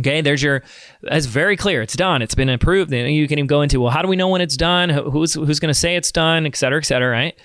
Okay, 0.00 0.20
there's 0.20 0.42
your. 0.42 0.62
It's 1.02 1.26
very 1.26 1.56
clear. 1.56 1.82
It's 1.82 1.96
done. 1.96 2.22
It's 2.22 2.34
been 2.34 2.48
approved. 2.48 2.92
You 2.92 3.28
can 3.28 3.38
even 3.38 3.48
go 3.48 3.62
into 3.62 3.80
well, 3.80 3.90
how 3.90 4.00
do 4.00 4.08
we 4.08 4.16
know 4.16 4.28
when 4.28 4.40
it's 4.40 4.56
done? 4.56 4.90
Who's 4.90 5.34
who's 5.34 5.60
going 5.60 5.74
to 5.74 5.78
say 5.78 5.96
it's 5.96 6.12
done, 6.12 6.46
et 6.46 6.56
cetera, 6.56 6.78
et 6.78 6.84
cetera, 6.84 7.10
right? 7.10 7.38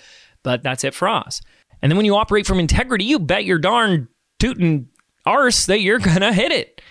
But 0.44 0.62
that's 0.62 0.84
it 0.84 0.94
for 0.94 1.08
us. 1.08 1.42
And 1.82 1.92
then 1.92 1.98
when 1.98 2.06
you 2.06 2.16
operate 2.16 2.46
from 2.46 2.60
integrity, 2.60 3.06
you 3.06 3.20
bet 3.20 3.44
your 3.44 3.58
darn 3.58 4.08
tootin' 4.40 4.88
arse 5.25 5.66
that 5.66 5.82
you're 5.82 6.00
gonna 6.00 6.32
hit 6.32 6.52
it. 6.52 6.82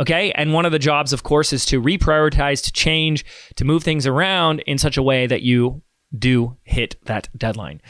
Okay. 0.00 0.32
And 0.32 0.54
one 0.54 0.64
of 0.64 0.72
the 0.72 0.78
jobs, 0.78 1.12
of 1.12 1.22
course, 1.22 1.52
is 1.52 1.66
to 1.66 1.80
reprioritize, 1.80 2.64
to 2.64 2.72
change, 2.72 3.24
to 3.56 3.64
move 3.64 3.84
things 3.84 4.06
around 4.06 4.60
in 4.60 4.78
such 4.78 4.96
a 4.96 5.02
way 5.02 5.26
that 5.26 5.42
you 5.42 5.82
do 6.18 6.56
hit 6.64 6.96
that 7.04 7.28
deadline. 7.36 7.80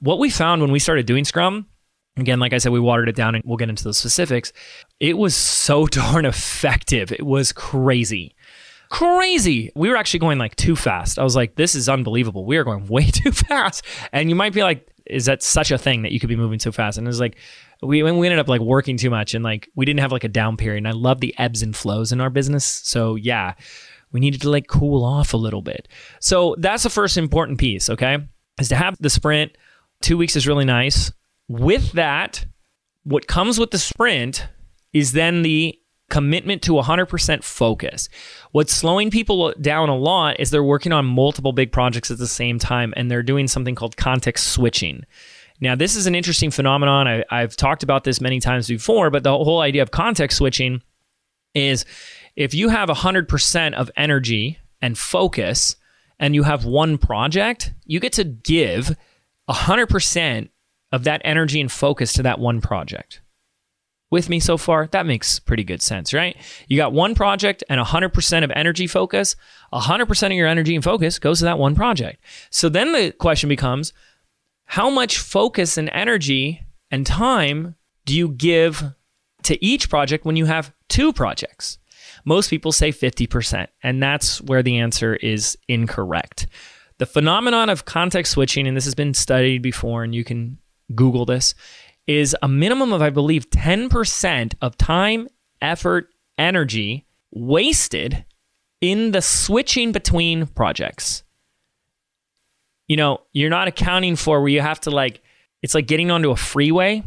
What 0.00 0.18
we 0.18 0.28
found 0.28 0.60
when 0.60 0.72
we 0.72 0.80
started 0.80 1.06
doing 1.06 1.24
Scrum, 1.24 1.66
again, 2.16 2.40
like 2.40 2.52
I 2.52 2.58
said, 2.58 2.72
we 2.72 2.80
watered 2.80 3.08
it 3.08 3.16
down 3.16 3.36
and 3.36 3.44
we'll 3.46 3.56
get 3.56 3.70
into 3.70 3.84
the 3.84 3.94
specifics. 3.94 4.52
It 4.98 5.16
was 5.16 5.34
so 5.34 5.86
darn 5.86 6.26
effective. 6.26 7.12
It 7.12 7.24
was 7.24 7.52
crazy. 7.52 8.34
Crazy. 8.90 9.70
We 9.76 9.88
were 9.88 9.96
actually 9.96 10.20
going 10.20 10.38
like 10.38 10.56
too 10.56 10.74
fast. 10.74 11.18
I 11.18 11.22
was 11.22 11.36
like, 11.36 11.54
this 11.54 11.76
is 11.76 11.88
unbelievable. 11.88 12.44
We 12.44 12.56
are 12.56 12.64
going 12.64 12.86
way 12.88 13.06
too 13.06 13.30
fast. 13.30 13.84
And 14.12 14.28
you 14.28 14.34
might 14.34 14.52
be 14.52 14.64
like, 14.64 14.88
is 15.06 15.26
that 15.26 15.42
such 15.42 15.70
a 15.70 15.78
thing 15.78 16.02
that 16.02 16.12
you 16.12 16.20
could 16.20 16.28
be 16.28 16.36
moving 16.36 16.58
so 16.58 16.72
fast? 16.72 16.98
And 16.98 17.06
it's 17.06 17.20
like, 17.20 17.36
we 17.82 18.02
we 18.02 18.26
ended 18.26 18.38
up 18.38 18.48
like 18.48 18.60
working 18.60 18.96
too 18.96 19.10
much 19.10 19.34
and 19.34 19.42
like 19.42 19.68
we 19.74 19.84
didn't 19.84 20.00
have 20.00 20.12
like 20.12 20.24
a 20.24 20.28
down 20.28 20.56
period. 20.56 20.78
And 20.78 20.88
I 20.88 20.92
love 20.92 21.20
the 21.20 21.34
ebbs 21.38 21.62
and 21.62 21.74
flows 21.74 22.12
in 22.12 22.20
our 22.20 22.30
business. 22.30 22.64
So 22.64 23.14
yeah, 23.14 23.54
we 24.12 24.20
needed 24.20 24.42
to 24.42 24.50
like 24.50 24.66
cool 24.66 25.04
off 25.04 25.34
a 25.34 25.38
little 25.38 25.62
bit. 25.62 25.88
So 26.20 26.54
that's 26.58 26.82
the 26.82 26.90
first 26.90 27.16
important 27.16 27.58
piece, 27.58 27.88
okay? 27.88 28.18
Is 28.58 28.68
to 28.68 28.76
have 28.76 28.96
the 29.00 29.10
sprint 29.10 29.52
Two 30.00 30.16
weeks 30.16 30.34
is 30.34 30.46
really 30.46 30.64
nice. 30.64 31.12
With 31.48 31.92
that, 31.92 32.46
what 33.04 33.26
comes 33.26 33.58
with 33.58 33.70
the 33.70 33.78
sprint 33.78 34.48
is 34.92 35.12
then 35.12 35.42
the 35.42 35.78
commitment 36.08 36.62
to 36.62 36.72
100% 36.72 37.44
focus. 37.44 38.08
What's 38.50 38.72
slowing 38.72 39.10
people 39.10 39.52
down 39.60 39.88
a 39.88 39.96
lot 39.96 40.40
is 40.40 40.50
they're 40.50 40.64
working 40.64 40.92
on 40.92 41.04
multiple 41.04 41.52
big 41.52 41.70
projects 41.70 42.10
at 42.10 42.18
the 42.18 42.26
same 42.26 42.58
time 42.58 42.92
and 42.96 43.10
they're 43.10 43.22
doing 43.22 43.46
something 43.46 43.74
called 43.74 43.96
context 43.96 44.48
switching. 44.48 45.04
Now, 45.60 45.74
this 45.74 45.94
is 45.94 46.06
an 46.06 46.14
interesting 46.14 46.50
phenomenon. 46.50 47.06
I, 47.06 47.24
I've 47.30 47.56
talked 47.56 47.82
about 47.82 48.04
this 48.04 48.20
many 48.20 48.40
times 48.40 48.68
before, 48.68 49.10
but 49.10 49.22
the 49.22 49.36
whole 49.36 49.60
idea 49.60 49.82
of 49.82 49.90
context 49.90 50.38
switching 50.38 50.82
is 51.54 51.84
if 52.36 52.54
you 52.54 52.68
have 52.68 52.88
100% 52.88 53.74
of 53.74 53.90
energy 53.96 54.58
and 54.80 54.96
focus 54.96 55.76
and 56.18 56.34
you 56.34 56.44
have 56.44 56.64
one 56.64 56.98
project, 56.98 57.72
you 57.84 58.00
get 58.00 58.12
to 58.14 58.24
give 58.24 58.96
100% 59.48 60.48
of 60.92 61.04
that 61.04 61.20
energy 61.24 61.60
and 61.60 61.70
focus 61.70 62.12
to 62.14 62.22
that 62.22 62.38
one 62.38 62.60
project. 62.60 63.20
With 64.10 64.28
me 64.28 64.40
so 64.40 64.56
far? 64.56 64.88
That 64.88 65.06
makes 65.06 65.38
pretty 65.38 65.62
good 65.62 65.82
sense, 65.82 66.12
right? 66.12 66.36
You 66.66 66.76
got 66.76 66.92
one 66.92 67.14
project 67.14 67.62
and 67.68 67.80
100% 67.80 68.44
of 68.44 68.50
energy 68.56 68.88
focus. 68.88 69.36
100% 69.72 70.26
of 70.26 70.32
your 70.32 70.48
energy 70.48 70.74
and 70.74 70.82
focus 70.82 71.20
goes 71.20 71.38
to 71.38 71.44
that 71.44 71.60
one 71.60 71.76
project. 71.76 72.20
So 72.50 72.68
then 72.68 72.92
the 72.92 73.12
question 73.12 73.48
becomes 73.48 73.92
how 74.70 74.88
much 74.88 75.18
focus 75.18 75.76
and 75.76 75.90
energy 75.92 76.64
and 76.92 77.04
time 77.04 77.74
do 78.04 78.16
you 78.16 78.28
give 78.28 78.84
to 79.42 79.64
each 79.64 79.90
project 79.90 80.24
when 80.24 80.36
you 80.36 80.44
have 80.44 80.72
two 80.88 81.12
projects? 81.12 81.78
Most 82.24 82.50
people 82.50 82.70
say 82.70 82.92
50%, 82.92 83.66
and 83.82 84.00
that's 84.00 84.40
where 84.42 84.62
the 84.62 84.78
answer 84.78 85.16
is 85.16 85.58
incorrect. 85.66 86.46
The 86.98 87.06
phenomenon 87.06 87.68
of 87.68 87.84
context 87.84 88.30
switching, 88.30 88.68
and 88.68 88.76
this 88.76 88.84
has 88.84 88.94
been 88.94 89.12
studied 89.12 89.60
before, 89.60 90.04
and 90.04 90.14
you 90.14 90.22
can 90.22 90.58
Google 90.94 91.24
this, 91.24 91.56
is 92.06 92.36
a 92.40 92.46
minimum 92.46 92.92
of, 92.92 93.02
I 93.02 93.10
believe, 93.10 93.50
10% 93.50 94.54
of 94.62 94.78
time, 94.78 95.26
effort, 95.60 96.10
energy 96.38 97.08
wasted 97.32 98.24
in 98.80 99.10
the 99.10 99.20
switching 99.20 99.90
between 99.90 100.46
projects. 100.46 101.24
You 102.90 102.96
know, 102.96 103.20
you're 103.32 103.50
not 103.50 103.68
accounting 103.68 104.16
for 104.16 104.40
where 104.40 104.48
you 104.48 104.60
have 104.60 104.80
to 104.80 104.90
like, 104.90 105.22
it's 105.62 105.76
like 105.76 105.86
getting 105.86 106.10
onto 106.10 106.32
a 106.32 106.36
freeway. 106.36 107.04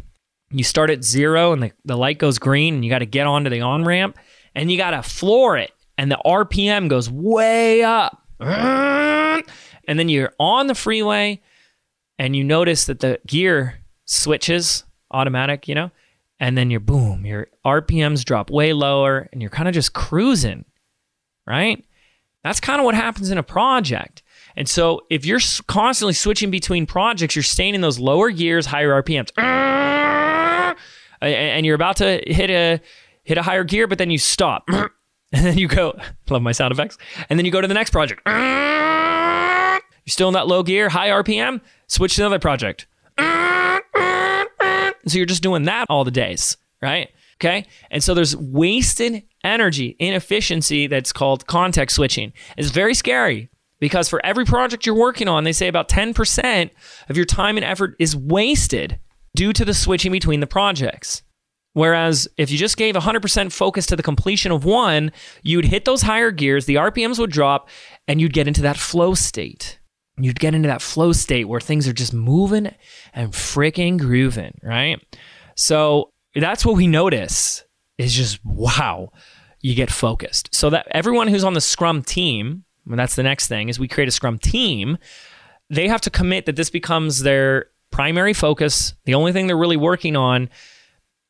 You 0.50 0.64
start 0.64 0.88
at 0.88 1.04
zero 1.04 1.52
and 1.52 1.62
the, 1.62 1.72
the 1.84 1.94
light 1.94 2.16
goes 2.16 2.38
green 2.38 2.76
and 2.76 2.82
you 2.82 2.88
got 2.88 3.00
to 3.00 3.06
get 3.06 3.26
onto 3.26 3.50
the 3.50 3.60
on 3.60 3.84
ramp 3.84 4.18
and 4.54 4.72
you 4.72 4.78
got 4.78 4.92
to 4.92 5.02
floor 5.02 5.58
it 5.58 5.72
and 5.98 6.10
the 6.10 6.18
RPM 6.24 6.88
goes 6.88 7.10
way 7.10 7.82
up 7.82 8.26
and 8.40 9.44
then 9.86 10.08
you're 10.08 10.32
on 10.40 10.68
the 10.68 10.74
freeway 10.74 11.42
and 12.18 12.34
you 12.34 12.44
notice 12.44 12.86
that 12.86 13.00
the 13.00 13.20
gear 13.26 13.78
switches 14.06 14.84
automatic, 15.10 15.68
you 15.68 15.74
know, 15.74 15.90
and 16.40 16.56
then 16.56 16.70
you're 16.70 16.80
boom, 16.80 17.26
your 17.26 17.48
RPMs 17.62 18.24
drop 18.24 18.48
way 18.48 18.72
lower 18.72 19.28
and 19.34 19.42
you're 19.42 19.50
kind 19.50 19.68
of 19.68 19.74
just 19.74 19.92
cruising, 19.92 20.64
right? 21.46 21.84
That's 22.42 22.60
kind 22.60 22.80
of 22.80 22.86
what 22.86 22.94
happens 22.94 23.30
in 23.30 23.36
a 23.36 23.42
project. 23.42 24.22
And 24.56 24.68
so 24.68 25.02
if 25.10 25.24
you're 25.24 25.40
constantly 25.66 26.14
switching 26.14 26.50
between 26.50 26.86
projects, 26.86 27.34
you're 27.34 27.42
staying 27.42 27.74
in 27.74 27.80
those 27.80 27.98
lower 27.98 28.30
gears, 28.30 28.66
higher 28.66 29.02
RPMs. 29.02 29.32
Mm. 29.32 30.76
And 31.20 31.66
you're 31.66 31.74
about 31.74 31.96
to 31.96 32.22
hit 32.26 32.50
a 32.50 32.80
hit 33.24 33.38
a 33.38 33.42
higher 33.42 33.64
gear, 33.64 33.86
but 33.86 33.98
then 33.98 34.10
you 34.10 34.18
stop. 34.18 34.66
Mm. 34.68 34.90
And 35.32 35.44
then 35.44 35.58
you 35.58 35.66
go, 35.66 35.98
love 36.30 36.42
my 36.42 36.52
sound 36.52 36.70
effects. 36.70 36.96
And 37.28 37.36
then 37.36 37.44
you 37.44 37.50
go 37.50 37.60
to 37.60 37.66
the 37.66 37.74
next 37.74 37.90
project. 37.90 38.24
Mm. 38.24 39.80
You're 40.04 40.12
still 40.12 40.28
in 40.28 40.34
that 40.34 40.46
low 40.46 40.62
gear, 40.62 40.88
high 40.88 41.08
RPM, 41.08 41.60
switch 41.88 42.14
to 42.14 42.22
another 42.22 42.38
project. 42.38 42.86
So 43.18 45.18
you're 45.18 45.26
just 45.26 45.42
doing 45.42 45.64
that 45.64 45.86
all 45.90 46.04
the 46.04 46.12
days, 46.12 46.56
right? 46.80 47.10
Okay. 47.38 47.66
And 47.90 48.02
so 48.02 48.14
there's 48.14 48.36
wasted 48.36 49.24
energy, 49.42 49.96
inefficiency 49.98 50.86
that's 50.86 51.12
called 51.12 51.48
context 51.48 51.96
switching. 51.96 52.32
It's 52.56 52.70
very 52.70 52.94
scary 52.94 53.50
because 53.80 54.08
for 54.08 54.24
every 54.24 54.44
project 54.44 54.86
you're 54.86 54.94
working 54.94 55.28
on, 55.28 55.44
they 55.44 55.52
say 55.52 55.68
about 55.68 55.88
10% 55.88 56.70
of 57.08 57.16
your 57.16 57.26
time 57.26 57.56
and 57.56 57.64
effort 57.64 57.96
is 57.98 58.16
wasted 58.16 58.98
due 59.34 59.52
to 59.52 59.64
the 59.64 59.74
switching 59.74 60.12
between 60.12 60.40
the 60.40 60.46
projects. 60.46 61.22
Whereas 61.72 62.28
if 62.38 62.50
you 62.50 62.58
just 62.58 62.76
gave 62.76 62.94
100% 62.94 63.52
focus 63.52 63.86
to 63.86 63.96
the 63.96 64.02
completion 64.02 64.52
of 64.52 64.64
one, 64.64 65.10
you'd 65.42 65.64
hit 65.64 65.84
those 65.84 66.02
higher 66.02 66.30
gears, 66.30 66.66
the 66.66 66.76
RPMs 66.76 67.18
would 67.18 67.32
drop, 67.32 67.68
and 68.06 68.20
you'd 68.20 68.32
get 68.32 68.46
into 68.46 68.62
that 68.62 68.76
flow 68.76 69.14
state 69.14 69.78
you'd 70.18 70.40
get 70.40 70.54
into 70.54 70.68
that 70.68 70.82
flow 70.82 71.12
state 71.12 71.44
where 71.44 71.60
things 71.60 71.88
are 71.88 71.92
just 71.92 72.12
moving 72.12 72.72
and 73.12 73.32
freaking 73.32 73.98
grooving, 73.98 74.58
right? 74.62 75.02
So 75.56 76.10
that's 76.34 76.64
what 76.64 76.76
we 76.76 76.86
notice 76.86 77.64
is 77.98 78.14
just 78.14 78.44
wow, 78.44 79.10
you 79.60 79.74
get 79.74 79.90
focused. 79.90 80.54
So 80.54 80.70
that 80.70 80.86
everyone 80.90 81.28
who's 81.28 81.44
on 81.44 81.54
the 81.54 81.60
Scrum 81.60 82.02
team, 82.02 82.63
and 82.88 82.98
that's 82.98 83.16
the 83.16 83.22
next 83.22 83.48
thing, 83.48 83.68
is 83.68 83.78
we 83.78 83.88
create 83.88 84.08
a 84.08 84.12
Scrum 84.12 84.38
team. 84.38 84.98
They 85.70 85.88
have 85.88 86.00
to 86.02 86.10
commit 86.10 86.46
that 86.46 86.56
this 86.56 86.70
becomes 86.70 87.22
their 87.22 87.66
primary 87.90 88.32
focus. 88.32 88.94
The 89.04 89.14
only 89.14 89.32
thing 89.32 89.46
they're 89.46 89.56
really 89.56 89.76
working 89.76 90.16
on. 90.16 90.50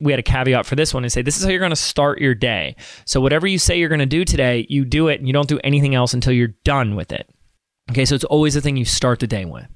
We 0.00 0.12
had 0.12 0.18
a 0.18 0.24
caveat 0.24 0.66
for 0.66 0.74
this 0.74 0.92
one 0.92 1.04
and 1.04 1.12
say 1.12 1.22
this 1.22 1.38
is 1.38 1.44
how 1.44 1.50
you're 1.50 1.60
going 1.60 1.70
to 1.70 1.76
start 1.76 2.20
your 2.20 2.34
day. 2.34 2.74
So 3.04 3.20
whatever 3.20 3.46
you 3.46 3.58
say 3.58 3.78
you're 3.78 3.88
going 3.88 4.00
to 4.00 4.06
do 4.06 4.24
today, 4.24 4.66
you 4.68 4.84
do 4.84 5.08
it 5.08 5.20
and 5.20 5.26
you 5.26 5.32
don't 5.32 5.48
do 5.48 5.60
anything 5.62 5.94
else 5.94 6.12
until 6.12 6.32
you're 6.32 6.54
done 6.64 6.96
with 6.96 7.12
it. 7.12 7.30
Okay, 7.90 8.04
so 8.04 8.14
it's 8.14 8.24
always 8.24 8.54
the 8.54 8.60
thing 8.60 8.76
you 8.76 8.84
start 8.84 9.20
the 9.20 9.26
day 9.26 9.44
with. 9.44 9.66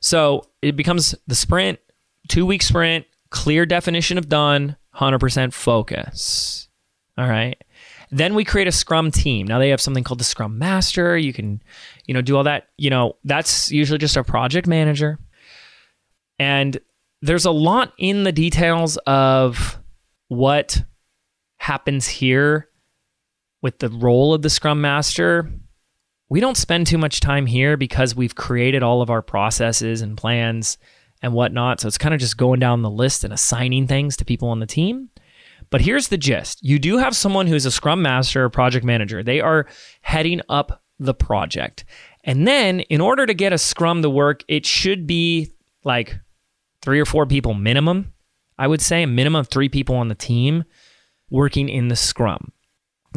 So 0.00 0.48
it 0.62 0.76
becomes 0.76 1.14
the 1.26 1.34
sprint, 1.34 1.78
two 2.28 2.46
week 2.46 2.62
sprint, 2.62 3.06
clear 3.30 3.66
definition 3.66 4.16
of 4.16 4.28
done, 4.28 4.76
100% 4.96 5.52
focus. 5.52 6.68
All 7.18 7.28
right. 7.28 7.62
Then 8.10 8.34
we 8.34 8.44
create 8.44 8.68
a 8.68 8.72
scrum 8.72 9.10
team. 9.10 9.46
Now 9.46 9.58
they 9.58 9.70
have 9.70 9.80
something 9.80 10.04
called 10.04 10.20
the 10.20 10.24
scrum 10.24 10.58
master. 10.58 11.16
You 11.16 11.32
can, 11.32 11.62
you 12.06 12.14
know, 12.14 12.22
do 12.22 12.36
all 12.36 12.44
that. 12.44 12.68
You 12.78 12.90
know, 12.90 13.16
that's 13.24 13.70
usually 13.70 13.98
just 13.98 14.16
a 14.16 14.24
project 14.24 14.66
manager. 14.66 15.18
And 16.38 16.78
there's 17.22 17.44
a 17.44 17.50
lot 17.50 17.92
in 17.98 18.24
the 18.24 18.32
details 18.32 18.96
of 19.06 19.78
what 20.28 20.82
happens 21.58 22.06
here 22.06 22.68
with 23.62 23.78
the 23.78 23.88
role 23.88 24.34
of 24.34 24.42
the 24.42 24.50
scrum 24.50 24.80
master 24.80 25.50
we 26.28 26.40
don't 26.40 26.56
spend 26.56 26.86
too 26.86 26.98
much 26.98 27.20
time 27.20 27.46
here 27.46 27.76
because 27.76 28.16
we've 28.16 28.34
created 28.34 28.82
all 28.82 29.02
of 29.02 29.10
our 29.10 29.22
processes 29.22 30.00
and 30.00 30.16
plans 30.16 30.78
and 31.22 31.32
whatnot. 31.32 31.80
So 31.80 31.88
it's 31.88 31.98
kind 31.98 32.14
of 32.14 32.20
just 32.20 32.36
going 32.36 32.60
down 32.60 32.82
the 32.82 32.90
list 32.90 33.24
and 33.24 33.32
assigning 33.32 33.86
things 33.86 34.16
to 34.16 34.24
people 34.24 34.48
on 34.48 34.58
the 34.58 34.66
team. 34.66 35.10
But 35.74 35.80
here's 35.80 36.06
the 36.06 36.16
gist 36.16 36.62
you 36.62 36.78
do 36.78 36.98
have 36.98 37.16
someone 37.16 37.48
who's 37.48 37.66
a 37.66 37.70
scrum 37.72 38.00
master 38.00 38.44
or 38.44 38.48
project 38.48 38.84
manager, 38.84 39.24
they 39.24 39.40
are 39.40 39.66
heading 40.02 40.40
up 40.48 40.84
the 41.00 41.14
project. 41.14 41.84
And 42.22 42.46
then, 42.46 42.78
in 42.78 43.00
order 43.00 43.26
to 43.26 43.34
get 43.34 43.52
a 43.52 43.58
scrum 43.58 44.00
to 44.02 44.08
work, 44.08 44.44
it 44.46 44.66
should 44.66 45.04
be 45.04 45.50
like 45.82 46.16
three 46.80 47.00
or 47.00 47.04
four 47.04 47.26
people 47.26 47.54
minimum. 47.54 48.12
I 48.56 48.68
would 48.68 48.80
say 48.80 49.02
a 49.02 49.08
minimum 49.08 49.40
of 49.40 49.48
three 49.48 49.68
people 49.68 49.96
on 49.96 50.06
the 50.06 50.14
team 50.14 50.62
working 51.28 51.68
in 51.68 51.88
the 51.88 51.96
scrum. 51.96 52.52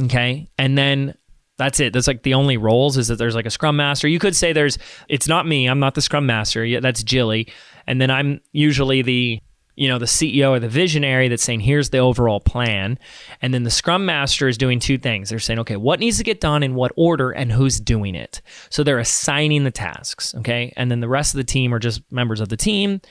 Okay. 0.05 0.49
And 0.57 0.75
then 0.75 1.13
that's 1.59 1.79
it. 1.79 1.93
That's 1.93 2.07
like 2.07 2.23
the 2.23 2.33
only 2.33 2.57
roles 2.57 2.97
is 2.97 3.07
that 3.09 3.19
there's 3.19 3.35
like 3.35 3.45
a 3.45 3.51
scrum 3.51 3.75
master. 3.75 4.07
You 4.07 4.17
could 4.17 4.35
say 4.35 4.51
there's, 4.51 4.79
it's 5.09 5.27
not 5.27 5.45
me. 5.45 5.67
I'm 5.67 5.79
not 5.79 5.93
the 5.93 6.01
scrum 6.01 6.25
master. 6.25 6.65
Yeah, 6.65 6.79
that's 6.79 7.03
Jilly. 7.03 7.53
And 7.85 8.01
then 8.01 8.09
I'm 8.09 8.41
usually 8.51 9.03
the, 9.03 9.41
you 9.77 9.87
know, 9.87 9.99
the 9.99 10.05
CEO 10.05 10.49
or 10.49 10.59
the 10.59 10.67
visionary 10.67 11.27
that's 11.27 11.43
saying, 11.43 11.59
here's 11.59 11.91
the 11.91 11.99
overall 11.99 12.39
plan. 12.39 12.97
And 13.41 13.53
then 13.53 13.63
the 13.63 13.69
scrum 13.69 14.05
master 14.05 14.47
is 14.47 14.57
doing 14.57 14.79
two 14.79 14.97
things. 14.97 15.29
They're 15.29 15.39
saying, 15.39 15.59
okay, 15.59 15.75
what 15.75 15.99
needs 15.99 16.17
to 16.17 16.23
get 16.23 16.41
done 16.41 16.63
in 16.63 16.73
what 16.73 16.91
order 16.97 17.29
and 17.29 17.51
who's 17.51 17.79
doing 17.79 18.15
it. 18.15 18.41
So 18.71 18.83
they're 18.83 18.97
assigning 18.97 19.63
the 19.63 19.71
tasks. 19.71 20.33
Okay. 20.35 20.73
And 20.75 20.89
then 20.89 20.99
the 20.99 21.07
rest 21.07 21.35
of 21.35 21.37
the 21.37 21.43
team 21.43 21.73
are 21.73 21.79
just 21.79 22.01
members 22.11 22.41
of 22.41 22.49
the 22.49 22.57
team. 22.57 23.01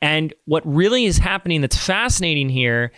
And 0.00 0.34
what 0.46 0.66
really 0.66 1.04
is 1.04 1.18
happening 1.18 1.60
that's 1.60 1.76
fascinating 1.76 2.48
here 2.48 2.92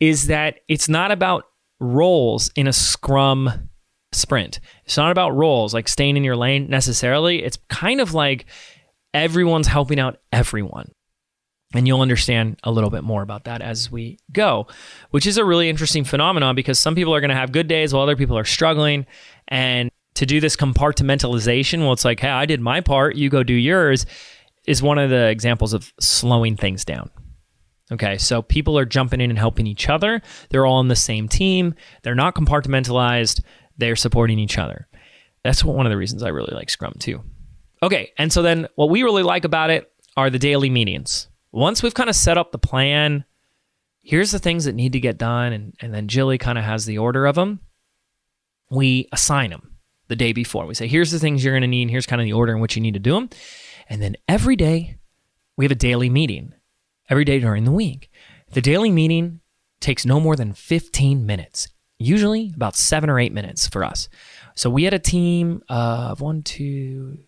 is 0.00 0.28
that 0.28 0.60
it's 0.66 0.88
not 0.88 1.10
about 1.12 1.44
roles 1.78 2.50
in 2.56 2.66
a 2.66 2.72
scrum 2.72 3.68
sprint. 4.12 4.60
It's 4.86 4.96
not 4.96 5.12
about 5.12 5.36
roles, 5.36 5.74
like 5.74 5.88
staying 5.88 6.16
in 6.16 6.24
your 6.24 6.36
lane 6.36 6.70
necessarily. 6.70 7.42
It's 7.42 7.58
kind 7.68 8.00
of 8.00 8.14
like 8.14 8.46
everyone's 9.12 9.66
helping 9.66 10.00
out 10.00 10.18
everyone. 10.32 10.90
And 11.74 11.86
you'll 11.86 12.00
understand 12.02 12.58
a 12.64 12.70
little 12.70 12.90
bit 12.90 13.02
more 13.02 13.22
about 13.22 13.44
that 13.44 13.62
as 13.62 13.90
we 13.90 14.18
go, 14.30 14.66
which 15.10 15.26
is 15.26 15.38
a 15.38 15.44
really 15.44 15.68
interesting 15.68 16.04
phenomenon 16.04 16.54
because 16.54 16.78
some 16.78 16.94
people 16.94 17.14
are 17.14 17.20
going 17.20 17.30
to 17.30 17.36
have 17.36 17.52
good 17.52 17.66
days 17.66 17.94
while 17.94 18.02
other 18.02 18.16
people 18.16 18.36
are 18.36 18.44
struggling. 18.44 19.06
And 19.48 19.90
to 20.14 20.26
do 20.26 20.40
this 20.40 20.56
compartmentalization, 20.56 21.80
well, 21.80 21.92
it's 21.92 22.04
like, 22.04 22.20
hey, 22.20 22.28
I 22.28 22.44
did 22.44 22.60
my 22.60 22.80
part, 22.82 23.16
you 23.16 23.30
go 23.30 23.42
do 23.42 23.54
yours, 23.54 24.04
is 24.66 24.82
one 24.82 24.98
of 24.98 25.08
the 25.08 25.28
examples 25.28 25.72
of 25.72 25.92
slowing 25.98 26.56
things 26.56 26.84
down. 26.84 27.10
Okay, 27.90 28.16
so 28.16 28.42
people 28.42 28.78
are 28.78 28.84
jumping 28.84 29.20
in 29.20 29.30
and 29.30 29.38
helping 29.38 29.66
each 29.66 29.88
other. 29.88 30.22
They're 30.50 30.64
all 30.66 30.76
on 30.76 30.88
the 30.88 30.96
same 30.96 31.28
team. 31.28 31.74
They're 32.02 32.14
not 32.14 32.34
compartmentalized 32.34 33.42
they're 33.78 33.96
supporting 33.96 34.38
each 34.38 34.58
other. 34.58 34.86
That's 35.44 35.64
one 35.64 35.86
of 35.86 35.90
the 35.90 35.96
reasons 35.96 36.22
I 36.22 36.28
really 36.28 36.54
like 36.54 36.70
Scrum 36.70 36.94
too. 36.98 37.22
Okay, 37.82 38.12
and 38.16 38.32
so 38.32 38.42
then 38.42 38.68
what 38.76 38.90
we 38.90 39.02
really 39.02 39.24
like 39.24 39.44
about 39.44 39.70
it 39.70 39.90
are 40.16 40.30
the 40.30 40.38
daily 40.38 40.70
meetings. 40.70 41.28
Once 41.52 41.82
we've 41.82 41.94
kind 41.94 42.10
of 42.10 42.16
set 42.16 42.38
up 42.38 42.50
the 42.50 42.58
plan, 42.58 43.24
here's 44.02 44.30
the 44.30 44.38
things 44.38 44.64
that 44.64 44.74
need 44.74 44.92
to 44.92 45.00
get 45.00 45.18
done, 45.18 45.52
and, 45.52 45.74
and 45.80 45.94
then 45.94 46.08
Jilly 46.08 46.38
kind 46.38 46.58
of 46.58 46.64
has 46.64 46.86
the 46.86 46.98
order 46.98 47.26
of 47.26 47.34
them. 47.34 47.60
We 48.70 49.08
assign 49.12 49.50
them 49.50 49.76
the 50.08 50.16
day 50.16 50.32
before. 50.32 50.66
We 50.66 50.74
say, 50.74 50.88
here's 50.88 51.10
the 51.10 51.18
things 51.18 51.44
you're 51.44 51.52
going 51.52 51.62
to 51.62 51.68
need, 51.68 51.90
here's 51.90 52.06
kind 52.06 52.20
of 52.20 52.24
the 52.24 52.32
order 52.32 52.54
in 52.54 52.60
which 52.60 52.74
you 52.74 52.82
need 52.82 52.94
to 52.94 53.00
do 53.00 53.12
them. 53.12 53.28
And 53.88 54.02
then 54.02 54.16
every 54.28 54.56
day, 54.56 54.98
we 55.56 55.64
have 55.64 55.72
a 55.72 55.76
daily 55.76 56.08
meeting, 56.08 56.54
every 57.10 57.24
day 57.24 57.38
during 57.38 57.64
the 57.64 57.70
week. 57.70 58.10
The 58.52 58.60
daily 58.60 58.90
meeting 58.90 59.40
takes 59.80 60.06
no 60.06 60.20
more 60.20 60.36
than 60.36 60.52
15 60.52 61.26
minutes, 61.26 61.68
usually 61.98 62.52
about 62.54 62.76
seven 62.76 63.10
or 63.10 63.18
eight 63.18 63.32
minutes 63.32 63.66
for 63.66 63.84
us. 63.84 64.08
So 64.54 64.70
we 64.70 64.84
had 64.84 64.94
a 64.94 64.98
team 64.98 65.62
of 65.68 66.20
one, 66.20 66.42
two, 66.42 67.18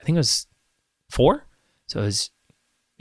I 0.00 0.04
think 0.04 0.16
it 0.16 0.20
was 0.20 0.46
four. 1.10 1.46
So 1.86 2.00
it 2.00 2.04
was, 2.04 2.30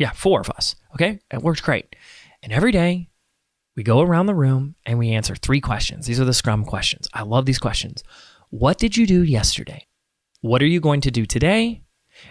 yeah, 0.02 0.12
four 0.12 0.42
of 0.42 0.50
us. 0.50 0.76
Okay. 0.96 1.20
It 1.32 1.44
worked 1.44 1.64
great. 1.64 1.96
And 2.42 2.52
every 2.52 2.72
day 2.72 3.10
we 3.76 3.84
go 3.84 4.02
around 4.02 4.26
the 4.26 4.36
room 4.36 4.76
and 4.86 4.98
we 4.98 5.12
answer 5.12 5.36
three 5.36 5.62
questions. 5.62 6.08
These 6.08 6.20
are 6.20 6.26
the 6.26 6.34
Scrum 6.34 6.66
questions. 6.66 7.08
I 7.14 7.22
love 7.22 7.46
these 7.46 7.60
questions. 7.60 8.04
What 8.50 8.80
did 8.80 8.98
you 8.98 9.06
do 9.06 9.24
yesterday? 9.24 9.86
What 10.42 10.62
are 10.64 10.68
you 10.68 10.80
going 10.80 11.02
to 11.02 11.12
do 11.12 11.26
today? 11.26 11.84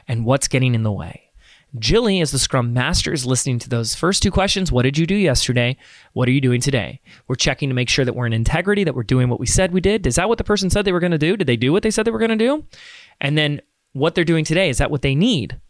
And 0.08 0.24
what's 0.24 0.48
getting 0.48 0.74
in 0.74 0.82
the 0.82 0.92
way? 0.92 1.30
Jilly, 1.78 2.20
as 2.20 2.32
the 2.32 2.40
Scrum 2.40 2.72
Master, 2.72 3.12
is 3.12 3.24
listening 3.24 3.60
to 3.60 3.68
those 3.68 3.94
first 3.94 4.20
two 4.20 4.32
questions. 4.32 4.72
What 4.72 4.82
did 4.82 4.98
you 4.98 5.06
do 5.06 5.14
yesterday? 5.14 5.76
What 6.12 6.28
are 6.28 6.32
you 6.32 6.40
doing 6.40 6.60
today? 6.60 7.00
We're 7.28 7.36
checking 7.36 7.68
to 7.68 7.74
make 7.74 7.88
sure 7.88 8.04
that 8.04 8.16
we're 8.16 8.26
in 8.26 8.32
integrity, 8.32 8.82
that 8.82 8.96
we're 8.96 9.04
doing 9.04 9.28
what 9.28 9.38
we 9.38 9.46
said 9.46 9.72
we 9.72 9.80
did. 9.80 10.08
Is 10.08 10.16
that 10.16 10.28
what 10.28 10.38
the 10.38 10.44
person 10.44 10.68
said 10.68 10.84
they 10.84 10.92
were 10.92 10.98
going 10.98 11.12
to 11.12 11.18
do? 11.18 11.36
Did 11.36 11.46
they 11.46 11.56
do 11.56 11.72
what 11.72 11.84
they 11.84 11.92
said 11.92 12.04
they 12.04 12.10
were 12.10 12.18
going 12.18 12.36
to 12.36 12.36
do? 12.36 12.64
And 13.20 13.38
then 13.38 13.62
what 13.92 14.16
they're 14.16 14.24
doing 14.24 14.44
today, 14.44 14.68
is 14.68 14.78
that 14.78 14.90
what 14.90 15.02
they 15.02 15.14
need? 15.14 15.60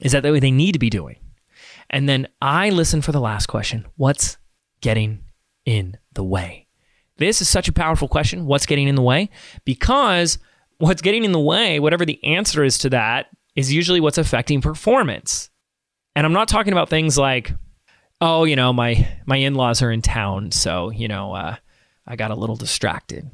Is 0.00 0.12
that 0.12 0.22
what 0.22 0.40
they 0.40 0.52
need 0.52 0.72
to 0.72 0.78
be 0.78 0.90
doing? 0.90 1.16
And 1.90 2.08
then 2.08 2.28
I 2.40 2.70
listen 2.70 3.02
for 3.02 3.12
the 3.12 3.20
last 3.20 3.46
question 3.46 3.86
What's 3.96 4.38
getting 4.80 5.24
in 5.66 5.98
the 6.14 6.24
way? 6.24 6.68
This 7.18 7.42
is 7.42 7.48
such 7.48 7.68
a 7.68 7.72
powerful 7.72 8.08
question. 8.08 8.46
What's 8.46 8.64
getting 8.64 8.88
in 8.88 8.94
the 8.94 9.02
way? 9.02 9.28
Because 9.66 10.38
what's 10.78 11.02
getting 11.02 11.24
in 11.24 11.32
the 11.32 11.40
way, 11.40 11.78
whatever 11.78 12.06
the 12.06 12.22
answer 12.24 12.64
is 12.64 12.78
to 12.78 12.90
that, 12.90 13.26
is 13.54 13.72
usually 13.72 14.00
what's 14.00 14.16
affecting 14.16 14.62
performance. 14.62 15.50
And 16.16 16.24
I'm 16.24 16.32
not 16.32 16.48
talking 16.48 16.72
about 16.72 16.88
things 16.88 17.18
like, 17.18 17.52
oh, 18.20 18.44
you 18.44 18.56
know, 18.56 18.72
my 18.72 19.06
my 19.26 19.36
in-laws 19.36 19.82
are 19.82 19.90
in 19.90 20.02
town, 20.02 20.50
so 20.50 20.90
you 20.90 21.08
know, 21.08 21.34
uh, 21.34 21.56
I 22.06 22.16
got 22.16 22.30
a 22.30 22.36
little 22.36 22.56
distracted. 22.56 23.30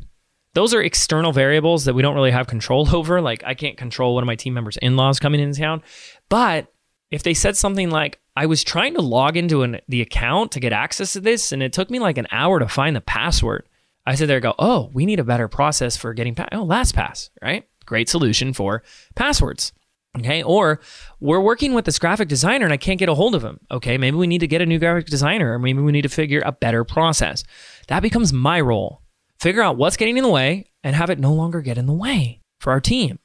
Those 0.54 0.72
are 0.74 0.82
external 0.82 1.32
variables 1.32 1.84
that 1.84 1.94
we 1.94 2.02
don't 2.02 2.14
really 2.14 2.30
have 2.30 2.46
control 2.46 2.88
over. 2.94 3.20
Like 3.20 3.44
I 3.44 3.54
can't 3.54 3.76
control 3.76 4.14
one 4.14 4.22
of 4.22 4.26
my 4.26 4.36
team 4.36 4.54
members' 4.54 4.78
in-laws 4.78 5.20
coming 5.20 5.40
in 5.40 5.52
town, 5.52 5.82
but 6.28 6.72
if 7.10 7.22
they 7.22 7.34
said 7.34 7.56
something 7.56 7.90
like, 7.90 8.18
I 8.36 8.46
was 8.46 8.62
trying 8.62 8.94
to 8.94 9.00
log 9.00 9.36
into 9.36 9.62
an, 9.62 9.80
the 9.88 10.02
account 10.02 10.52
to 10.52 10.60
get 10.60 10.72
access 10.72 11.14
to 11.14 11.20
this, 11.20 11.52
and 11.52 11.62
it 11.62 11.72
took 11.72 11.90
me 11.90 11.98
like 11.98 12.18
an 12.18 12.26
hour 12.30 12.58
to 12.58 12.68
find 12.68 12.94
the 12.94 13.00
password. 13.00 13.66
I 14.04 14.14
said 14.14 14.28
there, 14.28 14.40
go, 14.40 14.54
oh, 14.58 14.90
we 14.92 15.06
need 15.06 15.18
a 15.18 15.24
better 15.24 15.48
process 15.48 15.96
for 15.96 16.12
getting, 16.14 16.34
pa- 16.34 16.48
oh, 16.52 16.64
LastPass, 16.64 17.30
right? 17.42 17.66
Great 17.86 18.08
solution 18.08 18.52
for 18.52 18.82
passwords. 19.14 19.72
Okay. 20.18 20.42
Or 20.42 20.80
we're 21.20 21.40
working 21.40 21.74
with 21.74 21.84
this 21.84 21.98
graphic 21.98 22.28
designer 22.28 22.64
and 22.64 22.72
I 22.72 22.78
can't 22.78 22.98
get 22.98 23.08
a 23.08 23.14
hold 23.14 23.34
of 23.34 23.44
him. 23.44 23.60
Okay. 23.70 23.98
Maybe 23.98 24.16
we 24.16 24.26
need 24.26 24.38
to 24.38 24.46
get 24.46 24.62
a 24.62 24.66
new 24.66 24.78
graphic 24.78 25.06
designer 25.06 25.52
or 25.52 25.58
maybe 25.58 25.80
we 25.80 25.92
need 25.92 26.02
to 26.02 26.08
figure 26.08 26.42
a 26.44 26.52
better 26.52 26.84
process. 26.84 27.44
That 27.88 28.00
becomes 28.00 28.32
my 28.32 28.60
role. 28.60 29.02
Figure 29.38 29.62
out 29.62 29.76
what's 29.76 29.96
getting 29.96 30.16
in 30.16 30.22
the 30.22 30.30
way 30.30 30.70
and 30.82 30.96
have 30.96 31.10
it 31.10 31.18
no 31.18 31.34
longer 31.34 31.60
get 31.60 31.76
in 31.76 31.86
the 31.86 31.92
way 31.92 32.40
for 32.60 32.72
our 32.72 32.80
team. 32.80 33.18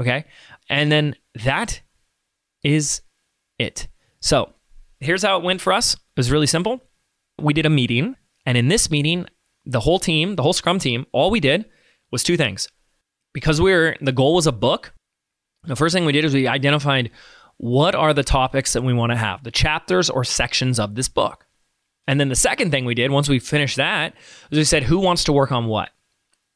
Okay. 0.00 0.26
And 0.68 0.92
then 0.92 1.16
that 1.44 1.80
is 2.62 3.02
it. 3.58 3.88
So 4.20 4.52
here's 5.00 5.22
how 5.22 5.38
it 5.38 5.44
went 5.44 5.60
for 5.60 5.72
us. 5.72 5.94
It 5.94 6.00
was 6.16 6.30
really 6.30 6.46
simple. 6.46 6.80
We 7.40 7.54
did 7.54 7.66
a 7.66 7.70
meeting. 7.70 8.16
And 8.46 8.56
in 8.56 8.68
this 8.68 8.90
meeting, 8.90 9.26
the 9.66 9.80
whole 9.80 9.98
team, 9.98 10.36
the 10.36 10.42
whole 10.42 10.52
Scrum 10.52 10.78
team, 10.78 11.06
all 11.12 11.30
we 11.30 11.40
did 11.40 11.66
was 12.10 12.22
two 12.22 12.36
things. 12.36 12.68
Because 13.34 13.60
we 13.60 13.72
were, 13.72 13.96
the 14.00 14.12
goal 14.12 14.34
was 14.34 14.46
a 14.46 14.52
book 14.52 14.92
the 15.64 15.76
first 15.76 15.94
thing 15.94 16.04
we 16.04 16.12
did 16.12 16.24
is 16.24 16.34
we 16.34 16.46
identified 16.46 17.10
what 17.56 17.94
are 17.94 18.14
the 18.14 18.22
topics 18.22 18.72
that 18.72 18.82
we 18.82 18.94
want 18.94 19.10
to 19.10 19.16
have, 19.16 19.42
the 19.42 19.50
chapters 19.50 20.08
or 20.08 20.24
sections 20.24 20.78
of 20.78 20.94
this 20.94 21.08
book. 21.08 21.46
And 22.06 22.18
then 22.18 22.28
the 22.28 22.36
second 22.36 22.70
thing 22.70 22.84
we 22.84 22.94
did 22.94 23.10
once 23.10 23.28
we 23.28 23.38
finished 23.38 23.76
that 23.76 24.14
was 24.50 24.58
we 24.58 24.64
said, 24.64 24.84
who 24.84 24.98
wants 24.98 25.24
to 25.24 25.32
work 25.32 25.52
on 25.52 25.66
what? 25.66 25.90